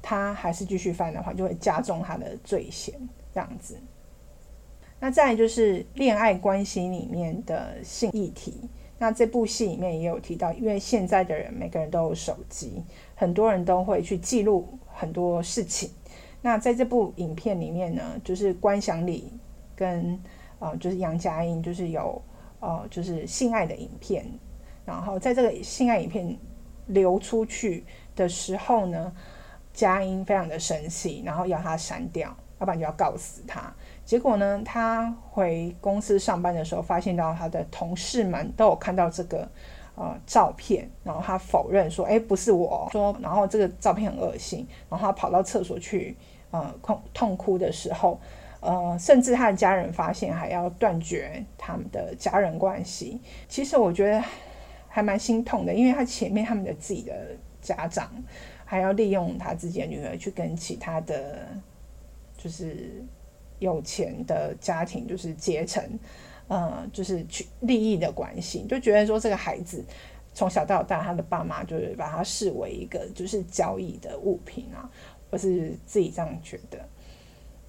[0.00, 2.94] 他还是继续犯的话，就会加重他的罪嫌
[3.32, 3.78] 这样子。
[4.98, 8.70] 那再就是恋爱关系里面的性议题。
[9.04, 12.82] 那这部戏里面也有提到，因为现在的人每个人都有手机，
[13.14, 15.90] 很多人都会去记录很多事情。
[16.40, 19.30] 那在这部影片里面呢，就是关祥礼
[19.76, 20.18] 跟
[20.58, 22.22] 呃，就是杨佳音，就是有
[22.60, 24.24] 呃，就是性爱的影片。
[24.86, 26.34] 然后在这个性爱影片
[26.86, 27.84] 流出去
[28.16, 29.12] 的时候呢，
[29.74, 33.70] 佳音非常的生气，然后要他删掉，要不然就要告死他。
[34.04, 39.48] 结果呢，他回公司上班的时候，发现到他的同事们都有看到这个
[39.94, 46.14] 呃照片，然后他否认说：“哎，不是我说。”然后这个照片很恶心，然后他跑到厕所去
[46.50, 48.20] 呃痛痛哭的时候，
[48.60, 53.18] 呃，甚至他的家人发现，还要断绝他们的家人关系。
[53.48, 54.22] 其实我觉得
[54.86, 57.14] 还蛮心痛的，因为他前面他们的自己的
[57.62, 58.10] 家长
[58.66, 61.48] 还要利用他自己的女儿去跟其他的，
[62.36, 63.02] 就是。
[63.58, 65.82] 有钱的家庭就是结成，
[66.48, 69.84] 呃，就是去利益的关系，就觉得说这个孩子
[70.32, 74.90] 从小到大，他的爸妈就是把他视为一个就是交易的物品啊，
[75.30, 76.78] 我是自己这样觉得。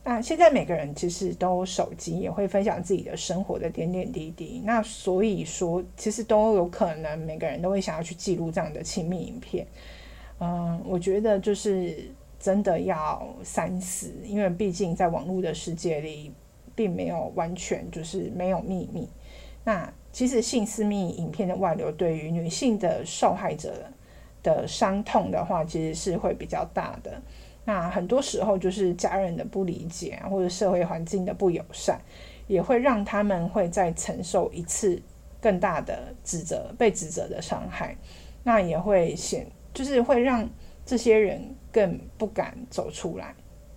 [0.07, 4.61] 那现在每个人其实都手机，也会分享自己的生活的点点滴滴。
[4.63, 9.65] 那所以说，其实都有可能每个人都会想要去记录这样的亲密影片。
[10.39, 12.07] 嗯，我觉得就是
[12.39, 16.33] 真的要三思，因为毕竟在网络的世界里，
[16.75, 19.09] 并没有完全就是没有秘密。
[19.63, 23.73] 那其实性私密影片的外流，对于女性的受害者
[24.43, 27.21] 的伤痛的话，其实是会比较大的。
[27.65, 31.99] 那很多时候就是家人的不理解，或者社会环境的不友善，
[32.45, 35.01] 也会让他们会再承受一次
[35.41, 37.97] 更大的指责、被指责的伤害。
[38.43, 40.47] 那也会显，就是会让
[40.85, 43.35] 这些人更不敢走出来。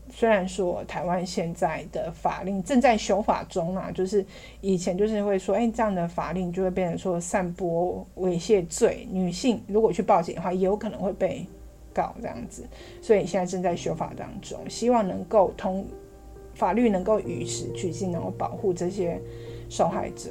[0.08, 4.24] 虽然说台湾现在的法令正在修法中啊，就是
[4.60, 11.44] 以前就是会说，哎，这样的法令就会变成说散播猥亵罪，女性如果去报警的话，也有可能会被
[11.92, 12.14] 告。
[12.22, 12.62] 这样子，
[13.02, 15.84] 所以现在正在修法当中，希望能够通
[16.54, 19.20] 法律能够与时俱进，能够保护这些
[19.68, 20.30] 受害者。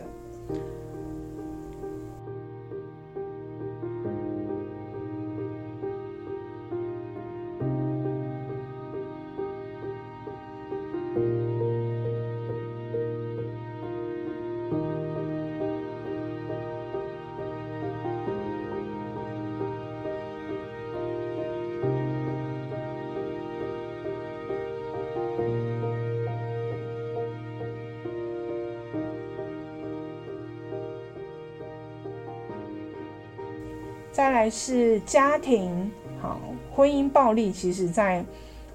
[34.49, 35.91] 是家庭，
[36.21, 36.39] 好，
[36.73, 38.23] 婚姻暴力，其实在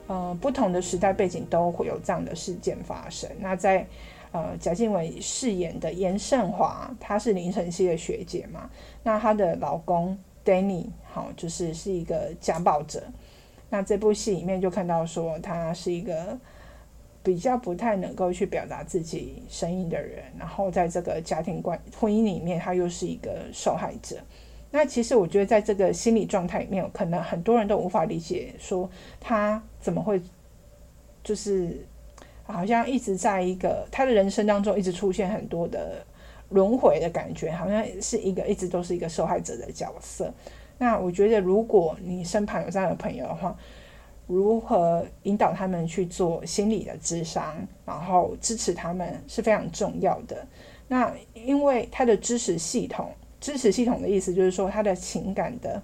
[0.06, 3.30] 呃不同的时代背景都会有这样的事件发生。
[3.40, 3.86] 那在
[4.32, 8.70] 呃贾静雯饰演的严胜华，她是林晨曦的学姐嘛，
[9.02, 13.02] 那她的老公 Danny 好，就是是一个家暴者。
[13.70, 16.38] 那这部戏里面就看到说，他是一个
[17.22, 24.16] 比较不太能够去表达自己声音的人，然后在这个家庭关婚姻里面，他又是一个受害者。
[24.74, 28.88] 那其实我觉得，在这个心理状态里面，可能很多人都无法理解，说
[29.20, 30.18] 他怎么会，
[31.22, 31.86] 就是
[32.44, 36.02] 好像一直在一个他的人生当中，一直出现很多的
[36.48, 40.32] 轮回的感觉，好像是一个一直都是一个受害者的角色。
[40.78, 43.54] 那我觉得，如果你身旁有这样的朋友的话，
[44.26, 47.54] 如何引导他们去做心理的咨商，
[47.84, 50.46] 然后支持他们是非常重要的。
[50.88, 53.12] 那因为他的支持系统。
[53.42, 55.82] 支持系统的意思就是说，他的情感的，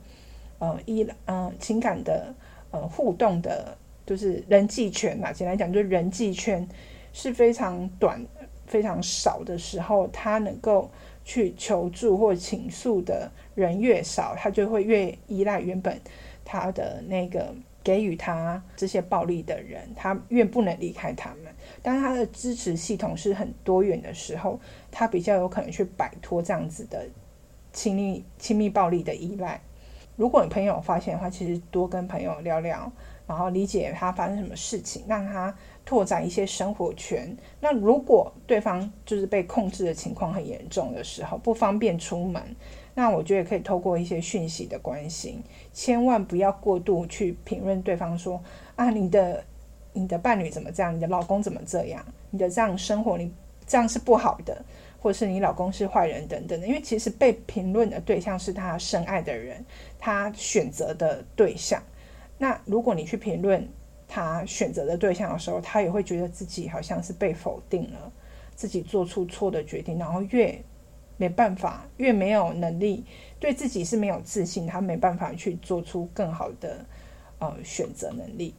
[0.61, 2.33] 呃，依，呃，情感的，
[2.71, 5.33] 呃，互动的，就是人际圈嘛。
[5.33, 6.65] 简单讲，就是人际圈
[7.13, 8.25] 是非常短、
[8.65, 10.89] 非常少的时候，他能够
[11.25, 16.01] 去求助或倾诉的人越少，他就会越依赖原本
[16.45, 17.53] 他的那个
[17.83, 21.53] 给予他这些暴力的人，他越不能离开他们。
[21.83, 24.61] 当他的支持系统是很多元的时候，
[24.93, 27.05] 他比较有可能去摆脱这样子的。
[27.79, 29.61] 亲密亲密暴力的依赖，
[30.17, 32.91] 如果你朋友发现的话，其实多跟朋友聊聊，
[33.25, 35.55] 然后理解他发生什么事情，让他
[35.85, 37.37] 拓展一些生活圈。
[37.61, 42.43] 那如果对方就是被控制的情况很严重的时候，不方便出门，
[42.97, 45.41] 那我觉得可以透过一些讯息的关心，
[45.73, 48.43] 千万不要过度去评论对方说
[48.75, 49.45] 啊，你的
[49.93, 53.33] 你的伴侣怎么这样，你的老公怎么这样，你的这样生活你
[53.69, 54.65] 这样是不好的。
[55.01, 59.65] 或是你老公是坏人等等的，因为其实被评论的对象是他深爱的人，
[59.99, 61.81] 他选择的对象。
[62.37, 63.67] 那如果你去评论
[64.09, 68.13] 他选择的对象的时候，他也会觉得自己好像是被否定了，
[68.57, 70.61] 自己做出错的决定，然后越
[71.17, 73.05] 没办法，越没有能力，
[73.39, 76.85] 对自己是没有自信，他没办法去做出更好的
[77.39, 78.55] 呃选择能力。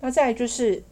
[0.00, 0.82] 那再来就是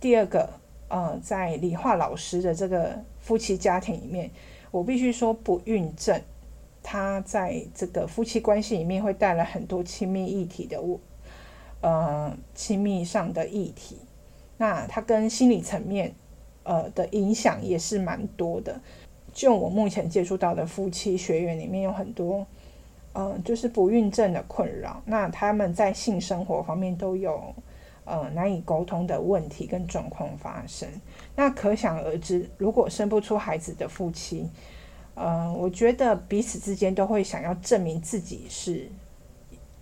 [0.00, 0.63] 第二个。
[0.88, 4.30] 呃，在理化老师的这个夫妻家庭里面，
[4.70, 6.20] 我必须说，不孕症，
[6.82, 10.78] 它在这个夫妻关系里面会带来很多亲密议题的，
[11.80, 13.98] 呃，亲密上的议题。
[14.58, 16.14] 那它跟心理层面，
[16.62, 18.80] 呃的影响也是蛮多的。
[19.32, 22.46] 就我目前接触到的夫妻学员里面，有很多，
[23.14, 25.02] 嗯、呃，就是不孕症的困扰。
[25.06, 27.52] 那他们在性生活方面都有。
[28.04, 30.88] 呃，难以沟通的问题跟状况发生，
[31.34, 34.48] 那可想而知，如果生不出孩子的夫妻，
[35.14, 38.90] 呃，我觉得彼此之间都会想要证明自己是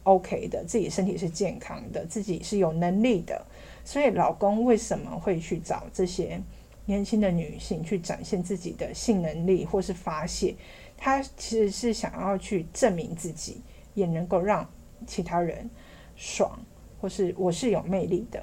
[0.04, 3.44] OK 的，自己身体是健康的，自己是有能力的。
[3.84, 6.40] 所以，老公为什么会去找这些
[6.86, 10.54] 年轻的女性去展现自己的性能力或是发泄？
[10.96, 13.60] 他其实是想要去证明自己，
[13.94, 14.68] 也能够让
[15.04, 15.68] 其他人
[16.14, 16.56] 爽。
[17.02, 18.40] 或是我是有魅力的，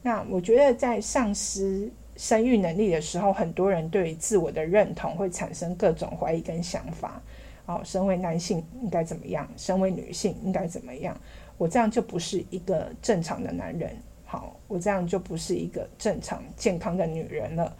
[0.00, 7.20] 那我觉得在丧失生育能力的时候，很多人对于自我的认同会产生各种怀疑跟想法。
[7.66, 9.48] 哦，身为男性应该怎么样？
[9.56, 11.16] 身为女性应该怎么样？
[11.58, 13.90] 我这样就不是一个正常的男人。
[14.24, 17.76] 好，我这样就不是一个正常健康的女人了。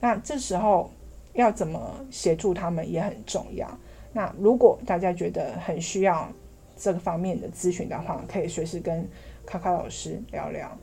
[0.00, 0.90] 那这时候
[1.32, 3.66] 要怎么协助他们也很重要。
[4.12, 6.30] 那如果大家觉得很需要
[6.76, 9.06] 这个方面的咨询的话，可以随时跟
[9.46, 10.76] 卡卡老师聊聊。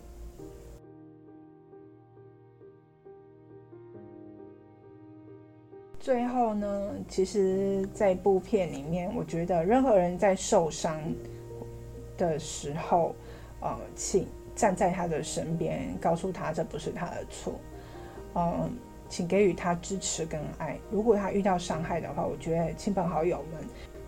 [5.99, 11.01] 最后呢，其实，在部片里面，我觉得任何人在受伤
[12.17, 13.15] 的时候，
[13.61, 17.53] 呃，请站在他的身边，告诉他这不是他的错，
[18.35, 18.69] 嗯、
[19.07, 20.77] 请给予他支持跟爱。
[20.91, 23.63] 如果他遇到伤害的话，我觉得亲朋好友们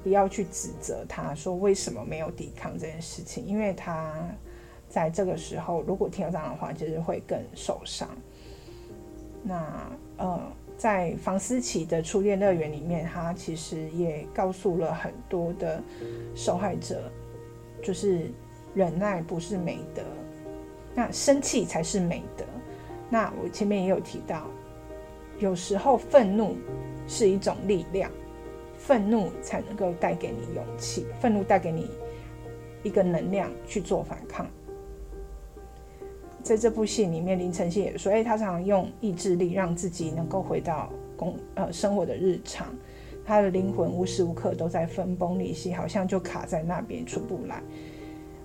[0.05, 4.13] 不要去指责他，说为什么没有抵抗这件事情，因为他
[4.87, 8.07] 在这个时候，如果听到这样的话，其实会更受伤。
[9.41, 10.39] 那，呃。
[10.77, 15.81] 在房思琪的初恋乐园里面，他其实也告诉了很多的
[16.35, 17.09] 受害者，
[17.81, 18.29] 就是
[18.73, 20.01] 忍耐不是美德，
[20.93, 22.43] 那生气才是美德。
[23.09, 24.47] 那我前面也有提到，
[25.39, 26.57] 有时候愤怒
[27.07, 28.11] 是一种力量，
[28.86, 31.89] 愤怒才能够带给你勇气，愤怒带给你
[32.83, 34.47] 一个能量去做反抗。
[36.43, 42.67] 在这部戏里面，林承信也说：“哎，他常常用意志力让自己能够回到工呃生活的日常，
[43.25, 47.63] 他的灵魂无时无刻都在分崩离析，好像就卡在那边出不来。”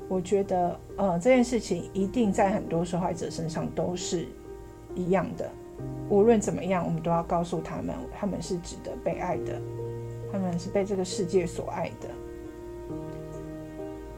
[0.09, 4.27] 我觉得，呃，这件事情一定在很多受害者身上都是
[4.95, 5.51] 一样的。
[6.09, 9.61] 无论怎么样，我们都要告诉他们，他们是值得被爱的，
[10.33, 12.09] 他们是被这个世界所爱的。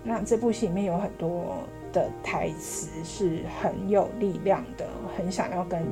[0.02, 1.56] 那这部戏里面有很多。
[1.92, 5.82] 的台词是很有力量的，很想要跟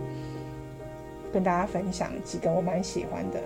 [1.31, 3.39] 跟大家分享几个我蛮喜欢的。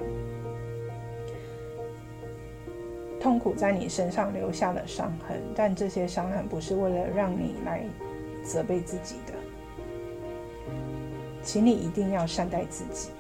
[3.21, 7.83] 痛苦在你身上留下了伤痕，但这些伤痕不是为了让你来
[8.45, 9.33] 责备自己的，
[11.43, 13.11] 请你一定要善待自己，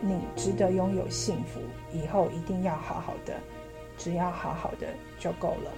[0.00, 1.60] 你值得拥有幸福，
[1.92, 3.34] 以后一定要好好的，
[3.96, 4.86] 只要好好的
[5.18, 5.72] 就够了。